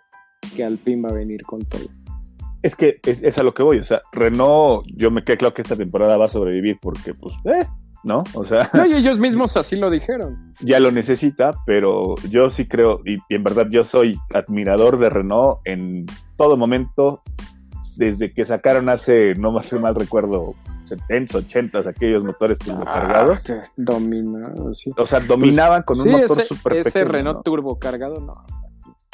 que 0.55 0.63
Alpine 0.65 1.03
va 1.03 1.09
a 1.09 1.13
venir 1.13 1.43
con 1.43 1.63
todo. 1.63 1.83
Es 2.63 2.75
que 2.75 2.99
es, 3.05 3.21
es 3.21 3.37
a 3.37 3.43
lo 3.43 3.53
que 3.53 3.61
voy. 3.61 3.77
O 3.77 3.83
sea, 3.83 4.01
Renault, 4.11 4.83
yo 4.97 5.11
me 5.11 5.23
quedé 5.23 5.37
claro 5.37 5.53
que 5.53 5.61
esta 5.61 5.75
temporada 5.75 6.17
va 6.17 6.25
a 6.25 6.27
sobrevivir 6.27 6.79
porque, 6.81 7.13
pues, 7.13 7.35
eh, 7.45 7.67
¿no? 8.03 8.23
O 8.33 8.43
sea, 8.43 8.67
No, 8.73 8.87
y 8.87 8.93
ellos 8.97 9.19
mismos 9.19 9.55
así 9.57 9.75
lo 9.75 9.91
dijeron. 9.91 10.51
ya 10.59 10.79
lo 10.79 10.89
necesita, 10.91 11.51
pero 11.67 12.15
yo 12.27 12.49
sí 12.49 12.67
creo, 12.67 13.01
y, 13.05 13.17
y 13.29 13.35
en 13.35 13.43
verdad 13.43 13.67
yo 13.69 13.83
soy 13.83 14.17
admirador 14.33 14.97
de 14.97 15.11
Renault 15.11 15.59
en 15.65 16.07
todo 16.35 16.57
momento, 16.57 17.21
desde 17.95 18.33
que 18.33 18.43
sacaron 18.43 18.89
hace, 18.89 19.35
no 19.35 19.51
más 19.51 19.71
mal 19.73 19.93
recuerdo, 19.93 20.55
70, 20.85 21.37
80, 21.39 21.79
aquellos 21.79 22.23
motores 22.23 22.57
turbocargados. 22.59 23.39
Ah, 23.39 23.43
que 23.45 23.59
dominado, 23.77 24.73
sí. 24.73 24.91
O 24.97 25.05
sea, 25.07 25.19
dominaban 25.19 25.83
con 25.83 25.99
un 26.01 26.11
motor 26.11 26.39
ese, 26.41 26.45
súper 26.55 26.73
ese 26.77 26.91
pequeño. 26.91 27.11
Renault 27.11 27.37
¿no? 27.37 27.43
turbo 27.43 27.79
cargado, 27.79 28.19
no. 28.21 28.33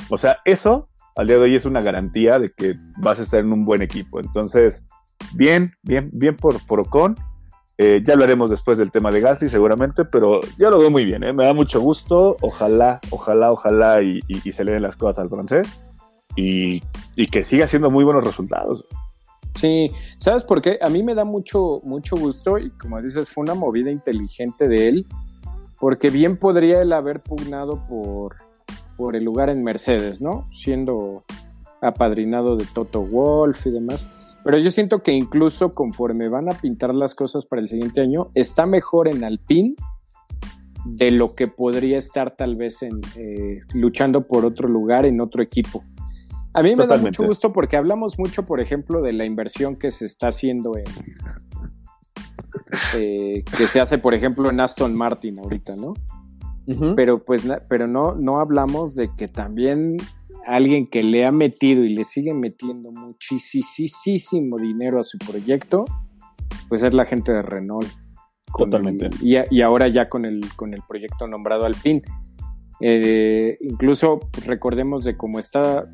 O 0.10 0.18
sea, 0.18 0.40
eso 0.46 0.88
al 1.16 1.28
día 1.28 1.38
de 1.38 1.44
hoy 1.44 1.56
es 1.56 1.66
una 1.66 1.82
garantía 1.82 2.40
de 2.40 2.52
que 2.52 2.76
vas 2.98 3.20
a 3.20 3.24
estar 3.24 3.40
en 3.40 3.52
un 3.52 3.66
buen 3.66 3.82
equipo. 3.82 4.20
Entonces, 4.20 4.86
bien, 5.34 5.74
bien, 5.84 6.10
bien 6.14 6.36
por, 6.36 6.66
por 6.66 6.80
Ocon. 6.82 7.16
Eh, 7.78 8.04
ya 8.06 8.14
hablaremos 8.14 8.52
después 8.52 8.78
del 8.78 8.92
tema 8.92 9.12
de 9.12 9.22
Gasly 9.22 9.50
seguramente, 9.50 10.06
pero 10.06 10.40
ya 10.58 10.70
lo 10.70 10.78
veo 10.78 10.92
muy 10.92 11.04
bien, 11.04 11.24
¿eh? 11.24 11.34
me 11.34 11.46
da 11.46 11.54
mucho 11.54 11.80
gusto. 11.82 12.38
Ojalá, 12.42 13.00
ojalá, 13.10 13.52
ojalá 13.52 14.04
y, 14.04 14.20
y- 14.28 14.42
y 14.48 14.52
se 14.52 14.64
le 14.64 14.74
den 14.74 14.84
las 14.84 14.96
cosas 14.98 15.20
al 15.20 15.30
francés 15.30 15.68
y, 16.36 16.84
y 17.16 17.26
que 17.28 17.44
siga 17.44 17.66
haciendo 17.66 17.90
muy 17.90 18.04
buenos 18.04 18.24
resultados. 18.24 18.86
Sí, 19.56 19.92
¿sabes 20.18 20.44
por 20.44 20.62
qué? 20.62 20.80
A 20.82 20.90
mí 20.90 21.04
me 21.04 21.14
da 21.14 21.26
mucho, 21.26 21.82
mucho 21.84 22.16
gusto 22.16 22.58
y 22.58 22.70
como 22.72 23.02
dices, 23.02 23.30
fue 23.30 23.44
una 23.44 23.54
movida 23.54 23.92
inteligente 23.92 24.68
de 24.68 24.90
él, 24.90 25.08
porque 25.80 26.10
bien 26.10 26.38
podría 26.38 26.82
él 26.82 26.94
haber 26.94 27.22
pugnado 27.22 27.86
por, 27.88 28.36
por 28.98 29.16
el 29.16 29.24
lugar 29.24 29.50
en 29.50 29.64
Mercedes, 29.64 30.22
¿no? 30.22 30.48
Siendo 30.52 31.24
apadrinado 31.82 32.56
de 32.56 32.66
Toto 32.74 33.02
Wolf 33.04 33.66
y 33.68 33.72
demás. 33.72 34.08
Pero 34.44 34.58
yo 34.58 34.72
siento 34.72 35.04
que 35.04 35.12
incluso 35.12 35.74
conforme 35.74 36.30
van 36.30 36.52
a 36.52 36.58
pintar 36.58 36.96
las 36.96 37.14
cosas 37.14 37.46
para 37.46 37.62
el 37.62 37.68
siguiente 37.68 38.02
año, 38.02 38.30
está 38.34 38.66
mejor 38.66 39.08
en 39.08 39.24
Alpine 39.24 39.76
de 40.86 41.12
lo 41.12 41.36
que 41.36 41.48
podría 41.48 41.98
estar 41.98 42.36
tal 42.36 42.56
vez 42.56 42.82
en 42.82 43.02
eh, 43.16 43.62
luchando 43.74 44.22
por 44.22 44.46
otro 44.46 44.68
lugar 44.68 45.06
en 45.06 45.22
otro 45.22 45.44
equipo. 45.44 45.84
A 46.54 46.62
mí 46.64 46.70
me 46.76 46.84
da 46.88 46.96
mucho 47.02 47.24
gusto 47.28 47.54
porque 47.54 47.78
hablamos 47.78 48.20
mucho, 48.20 48.46
por 48.46 48.60
ejemplo, 48.60 49.02
de 49.02 49.14
la 49.14 49.26
inversión 49.26 49.78
que 49.78 49.92
se 49.92 50.06
está 50.06 50.28
haciendo 50.28 50.78
en 50.78 50.84
eh, 52.96 53.44
que 53.46 53.64
se 53.66 53.80
hace, 53.80 53.98
por 53.98 54.14
ejemplo, 54.14 54.50
en 54.50 54.60
Aston 54.60 54.96
Martin 54.96 55.40
ahorita, 55.40 55.76
¿no? 55.76 55.94
Pero 56.96 57.24
pues, 57.26 57.42
pero 57.68 57.88
no, 57.88 58.16
no 58.16 58.40
hablamos 58.40 58.96
de 58.96 59.10
que 59.18 59.28
también 59.28 59.98
alguien 60.48 60.88
que 60.88 61.04
le 61.04 61.26
ha 61.26 61.32
metido 61.32 61.84
y 61.84 61.94
le 61.96 62.04
sigue 62.04 62.34
metiendo 62.34 62.92
muchísimo 62.92 64.58
dinero 64.58 65.00
a 65.00 65.04
su 65.04 65.18
proyecto, 65.18 65.86
pues 66.70 66.84
es 66.84 66.94
la 66.94 67.06
gente 67.06 67.32
de 67.34 67.42
Renault. 67.42 67.88
Totalmente. 68.58 69.06
el- 69.08 69.14
y, 69.28 69.36
a- 69.38 69.46
y 69.50 69.62
ahora 69.62 69.88
ya 69.88 70.08
con 70.08 70.26
el, 70.26 70.42
con 70.56 70.74
el 70.74 70.82
proyecto 70.88 71.28
nombrado 71.28 71.66
Alpine. 71.66 72.02
Eh, 72.80 73.58
incluso 73.62 74.20
pues, 74.32 74.46
recordemos 74.48 75.04
de 75.04 75.16
cómo 75.18 75.40
está 75.40 75.86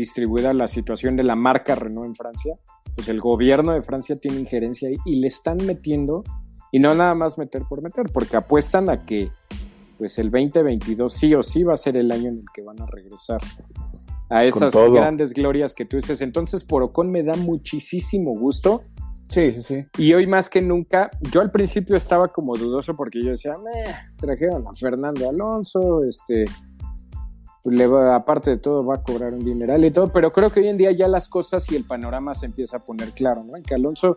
distribuida 0.00 0.52
la 0.52 0.66
situación 0.66 1.16
de 1.16 1.24
la 1.24 1.36
marca 1.36 1.74
Renault 1.74 2.06
en 2.06 2.14
Francia, 2.14 2.54
pues 2.94 3.08
el 3.08 3.20
gobierno 3.20 3.72
de 3.72 3.82
Francia 3.82 4.16
tiene 4.16 4.40
injerencia 4.40 4.88
ahí 4.88 4.96
y 5.04 5.20
le 5.20 5.28
están 5.28 5.58
metiendo, 5.64 6.22
y 6.70 6.78
no 6.78 6.94
nada 6.94 7.14
más 7.14 7.38
meter 7.38 7.62
por 7.68 7.82
meter, 7.82 8.06
porque 8.12 8.36
apuestan 8.36 8.90
a 8.90 9.04
que 9.04 9.30
pues 9.98 10.18
el 10.18 10.30
2022 10.30 11.12
sí 11.12 11.34
o 11.34 11.42
sí 11.42 11.62
va 11.62 11.74
a 11.74 11.76
ser 11.76 11.96
el 11.96 12.10
año 12.10 12.28
en 12.28 12.38
el 12.38 12.44
que 12.52 12.62
van 12.62 12.80
a 12.80 12.86
regresar 12.86 13.38
a 14.28 14.44
esas 14.44 14.74
grandes 14.74 15.32
glorias 15.32 15.74
que 15.74 15.84
tú 15.84 15.96
dices. 15.96 16.20
Entonces, 16.20 16.64
por 16.64 16.82
Ocon 16.82 17.10
me 17.10 17.22
da 17.22 17.34
muchísimo 17.34 18.32
gusto. 18.32 18.82
Sí, 19.28 19.52
sí, 19.52 19.62
sí. 19.62 19.86
Y 19.98 20.12
hoy 20.12 20.26
más 20.26 20.48
que 20.48 20.60
nunca, 20.60 21.10
yo 21.32 21.40
al 21.40 21.50
principio 21.50 21.96
estaba 21.96 22.28
como 22.28 22.56
dudoso 22.56 22.94
porque 22.96 23.22
yo 23.22 23.30
decía, 23.30 23.52
"Meh, 23.52 23.94
trajeron 24.16 24.66
a 24.66 24.74
Fernando 24.74 25.28
Alonso, 25.28 26.04
este, 26.04 26.44
le 27.64 27.86
va, 27.86 28.14
aparte 28.14 28.50
de 28.50 28.58
todo 28.58 28.84
va 28.84 28.96
a 28.96 29.02
cobrar 29.02 29.32
un 29.32 29.44
dineral 29.44 29.84
y 29.84 29.90
todo, 29.90 30.08
pero 30.08 30.32
creo 30.32 30.50
que 30.50 30.60
hoy 30.60 30.68
en 30.68 30.76
día 30.76 30.92
ya 30.92 31.08
las 31.08 31.28
cosas 31.28 31.70
y 31.72 31.76
el 31.76 31.84
panorama 31.84 32.34
se 32.34 32.46
empieza 32.46 32.78
a 32.78 32.84
poner 32.84 33.10
claro, 33.10 33.42
¿no? 33.44 33.56
En 33.56 33.62
que 33.62 33.74
Alonso, 33.74 34.14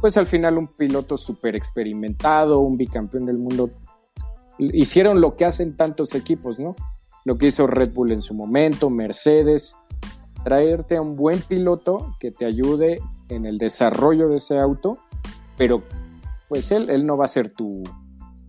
pues 0.00 0.16
al 0.16 0.26
final 0.26 0.58
un 0.58 0.68
piloto 0.68 1.16
súper 1.16 1.56
experimentado, 1.56 2.60
un 2.60 2.76
bicampeón 2.76 3.26
del 3.26 3.38
mundo, 3.38 3.70
hicieron 4.58 5.20
lo 5.20 5.36
que 5.36 5.44
hacen 5.44 5.76
tantos 5.76 6.14
equipos, 6.14 6.58
¿no? 6.58 6.76
Lo 7.24 7.38
que 7.38 7.46
hizo 7.48 7.66
Red 7.66 7.92
Bull 7.92 8.12
en 8.12 8.22
su 8.22 8.34
momento, 8.34 8.90
Mercedes, 8.90 9.76
traerte 10.44 10.96
a 10.96 11.02
un 11.02 11.16
buen 11.16 11.40
piloto 11.40 12.14
que 12.20 12.30
te 12.30 12.44
ayude 12.44 13.00
en 13.28 13.46
el 13.46 13.58
desarrollo 13.58 14.28
de 14.28 14.36
ese 14.36 14.58
auto 14.58 14.98
pero 15.56 15.82
pues 16.48 16.70
él, 16.72 16.90
él 16.90 17.06
no 17.06 17.16
va 17.16 17.24
a 17.24 17.28
ser 17.28 17.52
tu, 17.52 17.82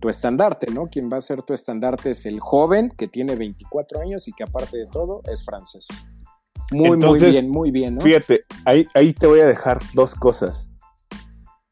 tu 0.06 0.10
estandarte, 0.10 0.72
¿no? 0.72 0.86
Quien 0.86 1.10
va 1.12 1.16
a 1.16 1.20
ser 1.20 1.42
tu 1.42 1.52
estandarte 1.52 2.10
es 2.10 2.26
el 2.26 2.38
joven 2.38 2.92
que 2.96 3.08
tiene 3.08 3.34
24 3.34 4.00
años 4.00 4.28
y 4.28 4.32
que 4.32 4.44
aparte 4.44 4.78
de 4.78 4.86
todo 4.86 5.20
es 5.24 5.44
francés. 5.44 5.88
Muy, 6.70 6.96
muy 6.96 7.18
bien, 7.18 7.48
muy 7.48 7.72
bien, 7.72 7.96
¿no? 7.96 8.00
Fíjate, 8.00 8.44
ahí, 8.64 8.86
ahí 8.94 9.12
te 9.12 9.26
voy 9.26 9.40
a 9.40 9.46
dejar 9.46 9.80
dos 9.94 10.14
cosas. 10.14 10.70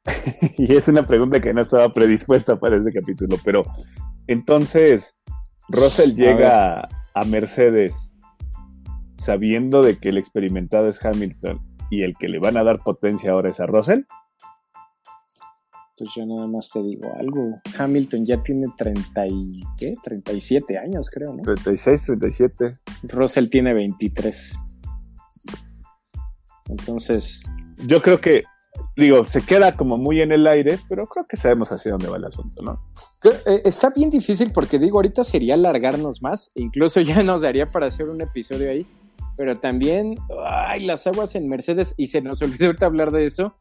y 0.58 0.74
es 0.74 0.88
una 0.88 1.06
pregunta 1.06 1.40
que 1.40 1.54
no 1.54 1.60
estaba 1.60 1.88
predispuesta 1.90 2.58
para 2.58 2.76
este 2.76 2.92
capítulo, 2.92 3.36
pero 3.44 3.64
entonces, 4.26 5.16
Russell 5.68 6.14
llega 6.14 6.88
a, 7.14 7.24
Mercedes 7.24 8.16
sabiendo 9.16 9.82
de 9.82 9.96
que 9.96 10.08
el 10.08 10.18
experimentado 10.18 10.88
es 10.88 11.04
Hamilton 11.04 11.60
y 11.88 12.02
el 12.02 12.16
que 12.16 12.28
le 12.28 12.40
van 12.40 12.56
a 12.56 12.64
dar 12.64 12.80
potencia 12.80 13.30
ahora 13.30 13.50
es 13.50 13.60
a 13.60 13.66
Russell. 13.66 14.00
Pues 15.96 16.10
yo 16.16 16.26
nada 16.26 16.48
más 16.48 16.70
te 16.70 16.82
digo 16.82 17.12
algo. 17.16 17.60
Hamilton 17.78 18.26
ya 18.26 18.42
tiene 18.42 18.66
30 18.76 19.26
y, 19.28 19.60
¿qué? 19.76 19.94
37 20.02 20.76
años, 20.76 21.08
creo, 21.08 21.32
¿no? 21.32 21.42
36, 21.42 22.02
37. 22.02 22.72
Russell 23.04 23.48
tiene 23.48 23.72
23. 23.74 24.58
Entonces. 26.68 27.44
Yo 27.86 28.02
creo 28.02 28.20
que, 28.20 28.42
digo, 28.96 29.28
se 29.28 29.42
queda 29.42 29.76
como 29.76 29.96
muy 29.96 30.20
en 30.20 30.32
el 30.32 30.46
aire, 30.48 30.80
pero 30.88 31.06
creo 31.06 31.26
que 31.28 31.36
sabemos 31.36 31.70
hacia 31.70 31.92
dónde 31.92 32.08
va 32.08 32.16
el 32.16 32.24
asunto, 32.24 32.60
¿no? 32.62 32.80
Eh, 33.24 33.62
está 33.64 33.90
bien 33.90 34.10
difícil 34.10 34.50
porque 34.52 34.80
digo, 34.80 34.98
ahorita 34.98 35.22
sería 35.22 35.54
alargarnos 35.54 36.22
más, 36.22 36.50
e 36.56 36.62
incluso 36.62 37.00
ya 37.02 37.22
nos 37.22 37.42
daría 37.42 37.70
para 37.70 37.86
hacer 37.86 38.08
un 38.08 38.20
episodio 38.20 38.70
ahí, 38.70 38.86
pero 39.36 39.58
también, 39.58 40.16
ay, 40.44 40.84
las 40.86 41.06
aguas 41.06 41.36
en 41.36 41.48
Mercedes, 41.48 41.94
y 41.96 42.08
se 42.08 42.20
nos 42.20 42.42
olvidó 42.42 42.66
ahorita 42.66 42.86
hablar 42.86 43.10
de 43.12 43.26
eso, 43.26 43.56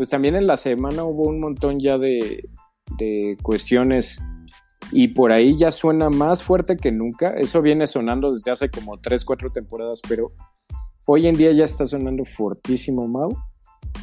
pues 0.00 0.10
también 0.10 0.34
en 0.34 0.46
la 0.46 0.56
semana 0.56 1.04
hubo 1.04 1.28
un 1.28 1.40
montón 1.40 1.78
ya 1.78 1.98
de, 1.98 2.48
de 2.98 3.36
cuestiones 3.42 4.20
y 4.92 5.08
por 5.08 5.30
ahí 5.30 5.56
ya 5.56 5.70
suena 5.70 6.08
más 6.08 6.42
fuerte 6.42 6.76
que 6.76 6.90
nunca, 6.90 7.30
eso 7.36 7.60
viene 7.60 7.86
sonando 7.86 8.30
desde 8.30 8.50
hace 8.50 8.70
como 8.70 8.98
3, 8.98 9.24
4 9.24 9.50
temporadas, 9.52 10.00
pero 10.08 10.32
Hoy 11.12 11.26
en 11.26 11.34
día 11.34 11.50
ya 11.50 11.64
está 11.64 11.86
sonando 11.86 12.24
fortísimo, 12.24 13.08
Mau, 13.08 13.36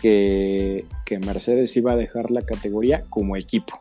que, 0.02 0.86
Mercedes 1.26 1.78
iba 1.78 1.94
a 1.94 1.96
dejar 1.96 2.32
la 2.32 2.42
categoría 2.42 3.04
como 3.10 3.38
equipo 3.38 3.80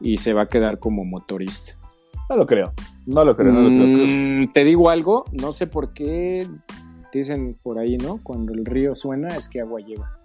y 0.00 0.16
se 0.16 0.32
va 0.32 0.42
a 0.42 0.48
quedar 0.48 0.80
como 0.80 1.04
motorista. 1.04 1.78
No 2.28 2.34
lo 2.34 2.46
creo, 2.46 2.72
no 3.06 3.24
lo 3.24 3.36
creo, 3.36 3.52
no 3.52 3.60
lo 3.60 3.68
creo. 3.68 4.06
Mm, 4.08 4.52
te 4.52 4.64
digo 4.64 4.90
algo, 4.90 5.24
no 5.30 5.52
sé 5.52 5.68
por 5.68 5.94
qué 5.94 6.48
dicen 7.12 7.56
por 7.62 7.78
ahí, 7.78 7.96
¿no? 7.96 8.18
Cuando 8.24 8.54
el 8.54 8.64
río 8.64 8.96
suena 8.96 9.28
es 9.36 9.48
que 9.48 9.60
agua 9.60 9.80
lleva. 9.80 10.19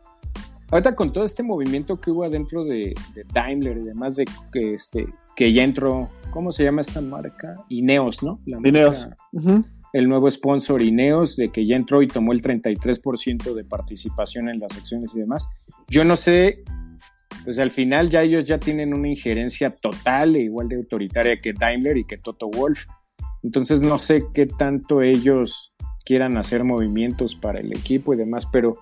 Ahorita 0.75 0.93
con 0.93 1.13
todo 1.13 1.23
este 1.23 1.41
movimiento 1.41 2.01
que 2.01 2.11
hubo 2.11 2.25
adentro 2.25 2.65
de, 2.65 2.93
Daimler 3.33 3.77
y 3.77 3.83
demás, 3.83 4.17
de 4.17 4.25
que, 4.51 4.73
este, 4.73 5.05
que 5.33 5.53
ya 5.53 5.63
entró, 5.63 6.09
¿cómo 6.31 6.51
se 6.51 6.65
llama 6.65 6.81
esta 6.81 6.99
marca? 6.99 7.55
Ineos, 7.69 8.21
¿no? 8.21 8.41
La 8.45 8.57
Ineos 8.57 9.07
el 9.93 10.09
nuevo 10.09 10.29
sponsor 10.29 10.81
Ineos, 10.81 11.38
de 11.38 11.47
que 11.47 11.65
ya 11.65 11.77
entró 11.77 12.01
y 12.01 12.07
tomó 12.07 12.33
el 12.33 12.41
33% 12.41 13.53
de 13.53 13.63
participación 13.63 14.49
en 14.49 14.59
las 14.59 14.77
acciones 14.77 15.15
y 15.15 15.21
demás. 15.21 15.47
Yo 15.88 16.03
no 16.03 16.17
sé, 16.17 16.65
pues 17.45 17.57
al 17.57 17.71
final 17.71 18.09
ya 18.09 18.23
ellos 18.23 18.43
ya 18.43 18.59
tienen 18.59 18.93
una 18.93 19.07
injerencia 19.07 19.69
total 19.69 20.35
e 20.35 20.41
igual 20.41 20.67
de 20.67 20.75
autoritaria 20.75 21.39
que 21.39 21.53
Daimler 21.53 21.95
y 21.95 22.03
que 22.03 22.17
Toto 22.17 22.49
Wolf. 22.49 22.88
Entonces 23.43 23.81
no 23.81 23.97
sé 23.97 24.25
qué 24.33 24.45
tanto 24.45 25.01
ellos 25.01 25.73
quieran 26.03 26.35
hacer 26.35 26.65
movimientos 26.65 27.33
para 27.33 27.61
el 27.61 27.71
equipo 27.71 28.13
y 28.13 28.17
demás, 28.17 28.45
pero 28.45 28.77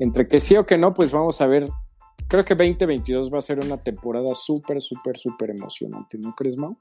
entre 0.00 0.26
que 0.26 0.40
sí 0.40 0.56
o 0.56 0.66
que 0.66 0.76
no, 0.76 0.92
pues 0.92 1.12
vamos 1.12 1.40
a 1.40 1.46
ver. 1.46 1.68
Creo 2.26 2.44
que 2.44 2.56
2022 2.56 3.32
va 3.32 3.38
a 3.38 3.42
ser 3.42 3.60
una 3.64 3.76
temporada 3.76 4.34
súper, 4.34 4.82
súper, 4.82 5.16
súper 5.16 5.50
emocionante, 5.50 6.18
¿no 6.18 6.34
crees, 6.34 6.56
Mau? 6.56 6.76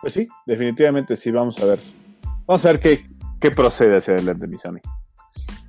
Pues 0.00 0.12
sí, 0.12 0.28
definitivamente 0.46 1.16
sí, 1.16 1.30
vamos 1.30 1.58
a 1.62 1.66
ver. 1.66 1.78
Vamos 2.46 2.64
a 2.66 2.72
ver 2.72 2.80
qué, 2.80 3.04
¿Qué 3.44 3.50
procede 3.50 3.98
hacia 3.98 4.14
adelante, 4.14 4.48
mi 4.48 4.56
Sony? 4.56 4.80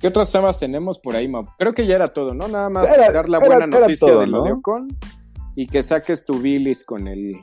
¿Qué 0.00 0.08
otros 0.08 0.32
temas 0.32 0.58
tenemos 0.58 0.98
por 0.98 1.14
ahí, 1.14 1.28
Mau? 1.28 1.44
Creo 1.58 1.74
que 1.74 1.86
ya 1.86 1.96
era 1.96 2.08
todo, 2.08 2.32
¿no? 2.32 2.48
Nada 2.48 2.70
más 2.70 2.88
dar 3.12 3.28
la 3.28 3.38
buena 3.38 3.66
noticia 3.66 4.16
de 4.16 4.26
lo 4.26 4.42
de 4.42 4.52
Ocon 4.52 4.88
y 5.54 5.66
que 5.66 5.82
saques 5.82 6.24
tu 6.24 6.38
bilis 6.38 6.84
con 6.84 7.06
el, 7.06 7.36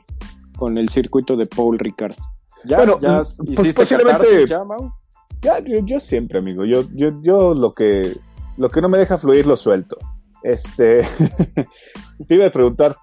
con 0.56 0.76
el 0.76 0.88
circuito 0.88 1.36
de 1.36 1.46
Paul 1.46 1.78
Ricard. 1.78 2.16
¿Ya, 2.64 2.78
bueno, 2.78 2.98
ya 3.00 3.16
pues, 3.16 3.38
hiciste 3.46 3.82
posiblemente, 3.82 4.46
ya, 4.46 4.64
Mau? 4.64 4.92
Ya, 5.40 5.60
yo, 5.60 6.00
siempre, 6.00 6.40
amigo. 6.40 6.64
Yo, 6.64 6.82
yo, 6.94 7.12
yo 7.22 7.54
lo 7.54 7.72
que 7.72 8.16
lo 8.56 8.70
que 8.70 8.80
no 8.80 8.88
me 8.88 8.98
deja 8.98 9.18
fluir 9.18 9.46
lo 9.46 9.56
suelto. 9.56 9.96
Este 10.42 11.02
te 12.28 12.34
iba 12.34 12.46
a 12.46 12.50
preguntar, 12.50 12.96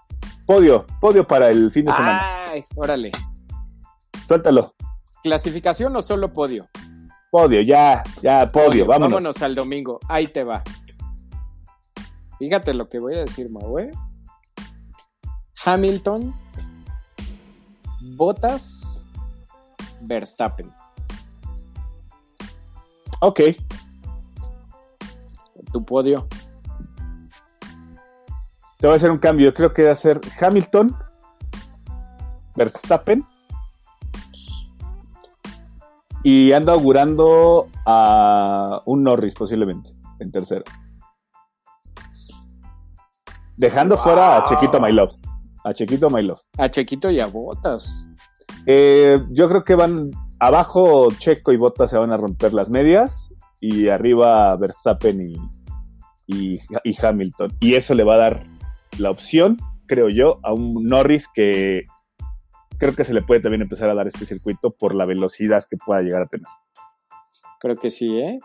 podio, 0.46 0.86
podio 1.00 1.26
para 1.26 1.50
el 1.50 1.72
fin 1.72 1.86
de 1.86 1.94
semana. 1.94 2.46
Ay, 2.50 2.66
órale. 2.76 3.12
Suéltalo. 4.28 4.76
¿Clasificación 5.24 5.96
o 5.96 6.02
solo 6.02 6.34
podio? 6.34 6.68
Podio, 7.32 7.62
ya, 7.62 8.04
ya, 8.22 8.52
podio, 8.52 8.86
vámonos. 8.86 9.24
Vámonos 9.24 9.42
al 9.42 9.56
domingo, 9.56 10.00
ahí 10.10 10.28
te 10.28 10.44
va. 10.44 10.64
Fíjate 12.40 12.74
lo 12.74 12.90
que 12.90 13.00
voy 13.00 13.16
a 13.16 13.20
decir, 13.20 13.50
Mau, 13.50 13.78
¿eh? 13.80 13.92
Hamilton, 15.64 16.36
Bottas, 18.16 19.08
Verstappen. 20.02 20.72
Ok. 23.22 23.42
Tu 25.72 25.84
podio. 25.86 26.28
Te 28.80 28.88
voy 28.88 28.94
a 28.94 28.96
hacer 28.96 29.12
un 29.12 29.20
cambio. 29.20 29.54
Creo 29.54 29.74
que 29.74 29.86
va 29.86 29.92
a 29.92 29.96
ser 29.96 30.20
Hamilton, 30.40 30.92
Verstappen, 32.56 33.26
y 36.24 36.52
ando 36.52 36.72
augurando 36.72 37.68
a 37.86 38.82
un 38.86 39.04
Norris 39.04 39.36
posiblemente 39.36 39.92
en 40.20 40.32
tercero. 40.32 40.64
Dejando 43.58 43.98
fuera 43.98 44.38
a 44.38 44.44
Chequito 44.44 44.80
My 44.80 44.92
Love. 44.92 45.14
A 45.64 45.74
Chequito 45.74 46.10
My 46.10 46.24
Love. 46.24 46.42
A 46.58 46.70
Chequito 46.70 47.12
y 47.12 47.20
a 47.20 47.28
Botas. 47.28 48.08
Eh, 48.66 49.22
yo 49.30 49.48
creo 49.48 49.64
que 49.64 49.76
van 49.76 50.12
abajo 50.40 51.10
Checo 51.18 51.52
y 51.52 51.58
Botas 51.58 51.92
se 51.92 51.98
van 51.98 52.12
a 52.12 52.18
romper 52.18 52.54
las 52.54 52.70
medias 52.70 53.32
y 53.60 53.90
arriba 53.90 54.56
Verstappen 54.58 55.22
y, 55.22 55.36
y, 56.32 56.60
y 56.84 56.96
Hamilton. 57.02 57.56
Y 57.60 57.76
eso 57.76 57.94
le 57.94 58.04
va 58.04 58.16
a 58.16 58.18
dar 58.18 58.48
la 58.98 59.12
opción, 59.12 59.58
creo 59.88 60.10
yo, 60.10 60.40
a 60.44 60.54
un 60.54 60.84
Norris 60.86 61.28
que 61.28 61.86
creo 62.78 62.96
que 62.96 63.04
se 63.04 63.14
le 63.14 63.22
puede 63.22 63.42
también 63.42 63.62
empezar 63.62 63.90
a 63.90 63.94
dar 63.94 64.08
este 64.08 64.26
circuito 64.26 64.72
por 64.72 64.96
la 64.96 65.06
velocidad 65.06 65.64
que 65.70 65.78
pueda 65.78 66.02
llegar 66.02 66.24
a 66.24 66.26
tener. 66.26 66.48
Creo 67.60 67.76
que 67.76 67.92
sí, 67.92 68.18
¿eh? 68.18 68.40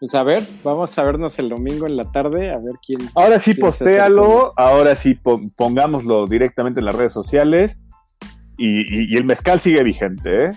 Pues 0.00 0.14
a 0.14 0.22
ver, 0.22 0.42
vamos 0.62 0.98
a 0.98 1.02
vernos 1.02 1.38
el 1.38 1.50
domingo 1.50 1.86
en 1.86 1.96
la 1.96 2.10
tarde, 2.10 2.50
a 2.50 2.58
ver 2.58 2.74
quién. 2.84 3.10
Ahora 3.14 3.38
sí, 3.38 3.54
postéalo, 3.54 4.52
ahora 4.56 4.96
sí 4.96 5.18
pongámoslo 5.56 6.26
directamente 6.26 6.80
en 6.80 6.86
las 6.86 6.94
redes 6.94 7.12
sociales 7.12 7.78
y, 8.56 9.14
el 9.16 9.24
mezcal 9.24 9.60
sigue 9.60 9.82
vigente, 9.82 10.46
¿eh? 10.46 10.52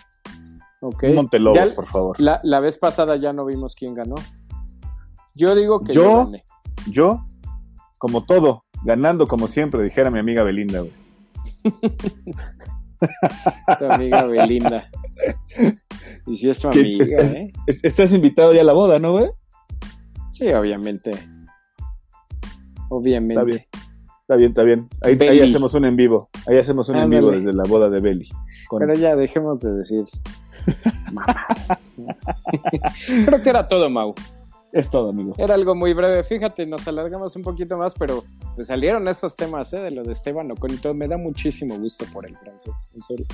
Ok. 0.79 1.03
Montelobos, 1.13 1.73
por 1.73 1.85
favor. 1.85 2.15
La, 2.19 2.59
vez 2.61 2.77
pasada 2.77 3.17
ya 3.17 3.33
no 3.33 3.45
vimos 3.45 3.75
quién 3.75 3.93
ganó. 3.93 4.15
Yo 5.35 5.53
digo 5.53 5.83
que 5.83 5.93
yo, 5.93 6.31
yo, 6.31 6.31
yo 6.89 7.25
como 7.97 8.23
todo, 8.23 8.63
ganando 8.83 9.27
como 9.27 9.47
siempre, 9.47 9.83
dijera 9.83 10.11
mi 10.11 10.19
amiga 10.19 10.43
Belinda, 10.43 10.79
güey. 10.79 10.93
tu 13.79 13.85
amiga 13.85 14.23
Belinda. 14.25 14.89
Y 16.25 16.35
si 16.35 16.49
es 16.49 16.59
tu 16.59 16.67
amiga, 16.67 17.03
estás, 17.03 17.35
¿eh? 17.35 17.51
Estás 17.83 18.13
invitado 18.13 18.53
ya 18.53 18.61
a 18.61 18.65
la 18.65 18.73
boda, 18.73 18.99
¿no, 18.99 19.13
güey? 19.13 19.29
Sí, 20.31 20.51
obviamente. 20.51 21.11
Obviamente. 22.89 23.67
Está 24.21 24.35
bien, 24.35 24.49
está 24.49 24.63
bien. 24.63 24.89
Ahí, 25.01 25.39
hacemos 25.39 25.73
un 25.73 25.85
en 25.85 25.95
vivo. 25.95 26.29
Ahí 26.47 26.57
hacemos 26.57 26.89
un 26.89 26.97
en 26.97 27.09
vivo 27.09 27.31
desde 27.31 27.53
la 27.53 27.63
boda 27.63 27.89
de 27.89 28.01
Belly. 28.01 28.29
Pero 28.77 28.93
ya 28.93 29.15
dejemos 29.15 29.61
de 29.61 29.71
decir. 29.71 30.03
Creo 33.25 33.41
que 33.41 33.49
era 33.49 33.67
todo, 33.67 33.89
Mau. 33.89 34.13
Es 34.73 34.89
todo, 34.89 35.09
amigo. 35.09 35.33
Era 35.37 35.53
algo 35.53 35.75
muy 35.75 35.93
breve. 35.93 36.23
Fíjate, 36.23 36.65
nos 36.65 36.87
alargamos 36.87 37.35
un 37.35 37.41
poquito 37.41 37.77
más, 37.77 37.93
pero 37.93 38.23
pues 38.55 38.67
salieron 38.67 39.07
esos 39.07 39.35
temas 39.35 39.71
¿eh? 39.73 39.81
de 39.81 39.91
lo 39.91 40.03
de 40.03 40.11
Esteban 40.11 40.51
Ocon 40.51 40.73
y 40.73 40.77
todo. 40.77 40.93
Me 40.93 41.07
da 41.07 41.17
muchísimo 41.17 41.77
gusto 41.77 42.05
por 42.11 42.25
el 42.25 42.35
francés, 42.37 42.89
en 42.93 43.03
serio. 43.03 43.25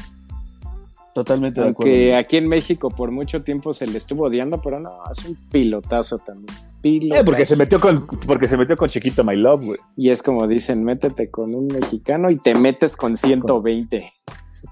Totalmente 1.13 1.61
de 1.61 1.69
acuerdo. 1.69 1.91
Aunque 1.91 2.15
aquí 2.15 2.37
en 2.37 2.47
México 2.47 2.89
por 2.89 3.11
mucho 3.11 3.43
tiempo 3.43 3.73
se 3.73 3.85
le 3.85 3.97
estuvo 3.97 4.25
odiando, 4.25 4.59
pero 4.61 4.79
no, 4.79 4.91
es 5.11 5.23
un 5.25 5.35
pilotazo 5.51 6.17
también. 6.17 6.55
Pilotazo. 6.81 7.21
Eh, 7.21 7.25
porque 7.25 7.45
se 7.45 7.55
metió 7.55 7.79
con, 7.79 8.07
porque 8.07 8.47
se 8.47 8.57
metió 8.57 8.75
con 8.75 8.89
Chiquito 8.89 9.23
My 9.23 9.35
Love, 9.35 9.63
güey. 9.63 9.79
Y 9.95 10.09
es 10.09 10.23
como 10.23 10.47
dicen, 10.47 10.83
métete 10.83 11.29
con 11.29 11.53
un 11.53 11.67
mexicano 11.67 12.29
y 12.31 12.39
te 12.39 12.55
metes 12.55 12.97
con 12.97 13.15
120. 13.15 14.11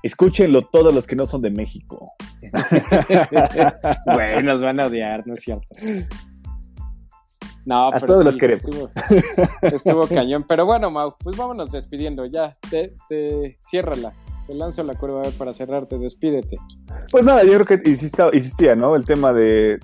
Escúchenlo 0.03 0.63
todos 0.63 0.93
los 0.95 1.05
que 1.05 1.15
no 1.15 1.25
son 1.25 1.41
de 1.41 1.51
México. 1.51 2.13
Güey, 4.05 4.41
nos 4.43 4.61
van 4.61 4.79
a 4.79 4.87
odiar, 4.87 5.27
¿no 5.27 5.35
es 5.35 5.41
cierto? 5.41 5.75
No, 7.65 7.89
a 7.89 7.99
todos 7.99 8.25
los 8.25 8.37
queremos. 8.37 8.63
Estuvo, 9.61 10.07
cañón. 10.07 10.45
Pero 10.47 10.65
bueno, 10.65 10.89
Mau, 10.89 11.15
pues 11.23 11.37
vámonos 11.37 11.71
despidiendo 11.71 12.25
ya. 12.25 12.57
Te, 12.69 12.91
te, 13.07 13.57
ciérrala. 13.59 14.13
Te 14.47 14.55
lanzo 14.55 14.83
la 14.83 14.95
curva 14.95 15.23
para 15.37 15.53
cerrarte. 15.53 15.97
Despídete. 15.97 16.57
Pues 17.11 17.23
nada, 17.23 17.43
yo 17.43 17.59
creo 17.59 17.65
que 17.65 17.89
insistía, 17.89 18.75
¿no? 18.75 18.95
El 18.95 19.05
tema 19.05 19.31
del 19.33 19.79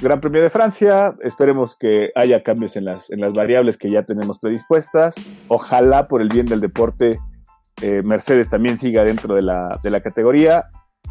Gran 0.00 0.20
Premio 0.20 0.42
de 0.42 0.50
Francia. 0.50 1.14
Esperemos 1.22 1.76
que 1.76 2.10
haya 2.14 2.40
cambios 2.40 2.76
en 2.76 2.84
las, 2.84 3.10
en 3.10 3.20
las 3.20 3.32
variables 3.32 3.76
que 3.76 3.90
ya 3.90 4.04
tenemos 4.04 4.38
predispuestas. 4.38 5.14
Ojalá, 5.48 6.06
por 6.06 6.22
el 6.22 6.28
bien 6.28 6.46
del 6.46 6.60
deporte, 6.60 7.18
eh, 7.82 8.02
Mercedes 8.04 8.50
también 8.50 8.76
siga 8.76 9.04
dentro 9.04 9.34
de 9.34 9.42
la, 9.42 9.80
de 9.82 9.90
la 9.90 10.00
categoría. 10.00 10.66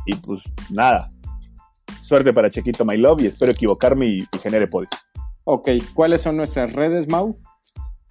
Y 0.06 0.16
pues 0.16 0.42
nada, 0.70 1.10
suerte 2.02 2.34
para 2.34 2.50
Chequito 2.50 2.86
My 2.86 2.98
Love 2.98 3.22
y 3.22 3.28
espero 3.28 3.52
equivocarme 3.52 4.06
y, 4.06 4.28
genere 4.42 4.68
podio. 4.68 4.90
Ok, 5.52 5.68
¿cuáles 5.96 6.22
son 6.22 6.38
nuestras 6.38 6.74
redes, 6.74 7.08
Mau? 7.08 7.36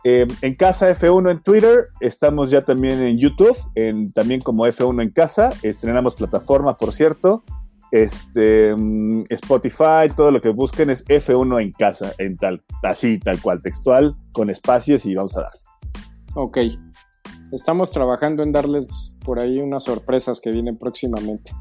Eh, 0.03 0.27
en 0.43 0.57
casa 0.57 0.91
F1 0.91 1.31
en 1.31 1.41
Twitter, 1.41 1.87
estamos 2.01 2.51
ya 2.51 2.63
también 2.63 3.01
en 3.01 3.17
YouTube, 3.17 3.57
en, 3.77 4.13
también 4.13 4.41
como 4.41 4.67
F1 4.67 5.01
en 5.01 5.11
casa, 5.11 5.53
estrenamos 5.63 6.17
plataforma, 6.17 6.77
por 6.77 6.93
cierto, 6.93 7.45
este, 7.93 8.75
mm, 8.77 9.27
Spotify, 9.29 10.09
todo 10.17 10.33
lo 10.33 10.41
que 10.41 10.49
busquen 10.49 10.91
es 10.91 11.07
F1 11.07 11.63
en 11.63 11.71
casa, 11.71 12.13
en 12.19 12.37
tal, 12.39 12.61
así, 12.83 13.21
tal 13.21 13.41
cual, 13.41 13.63
textual, 13.63 14.17
con 14.33 14.51
espacios 14.51 15.07
y 15.07 15.15
vamos 15.15 15.37
a 15.37 15.43
dar. 15.43 15.53
Ok, 16.35 16.59
estamos 17.53 17.93
trabajando 17.93 18.43
en 18.43 18.51
darles 18.51 19.21
por 19.25 19.39
ahí 19.39 19.61
unas 19.61 19.85
sorpresas 19.85 20.41
que 20.41 20.51
vienen 20.51 20.77
próximamente 20.77 21.53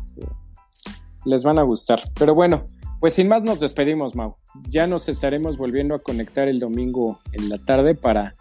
les 1.28 1.44
van 1.44 1.60
a 1.60 1.64
gustar. 1.64 2.02
Pero 2.18 2.34
bueno, 2.34 2.66
pues 3.00 3.14
sin 3.14 3.28
más 3.28 3.44
nos 3.44 3.60
despedimos, 3.60 4.16
Mau. 4.16 4.36
Ya 4.70 4.88
nos 4.88 5.08
estaremos 5.08 5.58
volviendo 5.58 5.96
a 5.96 6.00
conectar 6.00 6.48
el 6.48 6.60
domingo 6.60 7.20
en 7.32 7.50
la 7.50 7.58
tarde 7.58 7.96
para, 7.96 8.36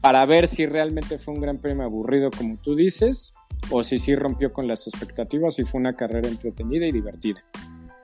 para 0.00 0.24
ver 0.26 0.46
si 0.46 0.66
realmente 0.66 1.18
fue 1.18 1.34
un 1.34 1.40
gran 1.40 1.58
premio 1.58 1.84
aburrido 1.84 2.30
como 2.30 2.56
tú 2.56 2.74
dices 2.74 3.32
o 3.70 3.82
si 3.84 3.98
sí 3.98 4.14
rompió 4.14 4.52
con 4.52 4.66
las 4.66 4.86
expectativas 4.86 5.58
y 5.58 5.64
fue 5.64 5.80
una 5.80 5.92
carrera 5.92 6.28
entretenida 6.28 6.86
y 6.86 6.92
divertida. 6.92 7.42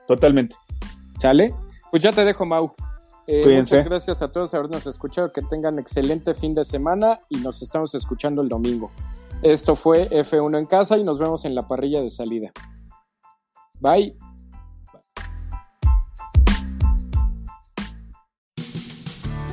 Totalmente. 0.07 0.55
¿Sale? 1.19 1.53
Pues 1.89 2.03
ya 2.03 2.11
te 2.11 2.23
dejo, 2.23 2.45
Mau. 2.45 2.71
Eh, 3.25 3.59
muchas 3.59 3.83
gracias 3.83 4.21
a 4.21 4.31
todos 4.31 4.51
por 4.51 4.59
habernos 4.59 4.87
escuchado. 4.87 5.33
Que 5.33 5.41
tengan 5.41 5.79
excelente 5.79 6.33
fin 6.33 6.53
de 6.53 6.63
semana 6.63 7.19
y 7.29 7.37
nos 7.37 7.61
estamos 7.61 7.93
escuchando 7.95 8.41
el 8.41 8.49
domingo. 8.49 8.91
Esto 9.41 9.75
fue 9.75 10.09
F1 10.09 10.57
en 10.57 10.65
casa 10.65 10.97
y 10.97 11.03
nos 11.03 11.19
vemos 11.19 11.45
en 11.45 11.53
la 11.53 11.67
parrilla 11.67 12.01
de 12.01 12.09
salida. 12.09 12.51
Bye. 13.79 14.17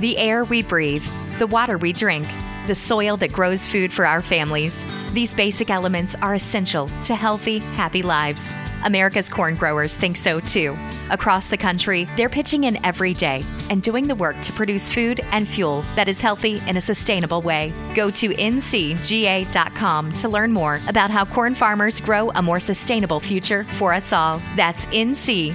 The 0.04 0.18
air 0.18 0.44
we 0.44 0.60
breathe, 0.62 1.06
the 1.38 1.46
water 1.46 1.78
we 1.78 1.94
drink, 1.94 2.26
the 2.66 2.74
soil 2.74 3.16
that 3.16 3.32
grows 3.32 3.66
food 3.66 3.90
for 3.90 4.04
our 4.04 4.20
families. 4.20 4.84
These 5.14 5.34
basic 5.34 5.70
elements 5.70 6.14
are 6.16 6.34
essential 6.34 6.90
to 7.04 7.14
healthy, 7.14 7.60
happy 7.60 8.02
lives. 8.02 8.54
America's 8.84 9.30
corn 9.30 9.54
growers 9.54 9.96
think 9.96 10.18
so 10.18 10.40
too. 10.40 10.76
Across 11.08 11.48
the 11.48 11.56
country, 11.56 12.06
they're 12.18 12.28
pitching 12.28 12.64
in 12.64 12.84
every 12.84 13.14
day 13.14 13.42
and 13.70 13.82
doing 13.82 14.06
the 14.06 14.14
work 14.14 14.38
to 14.42 14.52
produce 14.52 14.90
food 14.90 15.20
and 15.30 15.48
fuel 15.48 15.82
that 15.96 16.06
is 16.06 16.20
healthy 16.20 16.60
in 16.68 16.76
a 16.76 16.82
sustainable 16.82 17.40
way. 17.40 17.72
Go 17.94 18.10
to 18.10 18.28
ncga.com 18.28 20.12
to 20.12 20.28
learn 20.28 20.52
more 20.52 20.80
about 20.86 21.10
how 21.10 21.24
corn 21.24 21.54
farmers 21.54 21.98
grow 21.98 22.28
a 22.32 22.42
more 22.42 22.60
sustainable 22.60 23.20
future 23.20 23.64
for 23.64 23.94
us 23.94 24.12
all. 24.12 24.38
That's 24.54 24.84
ncga.com. 24.88 25.54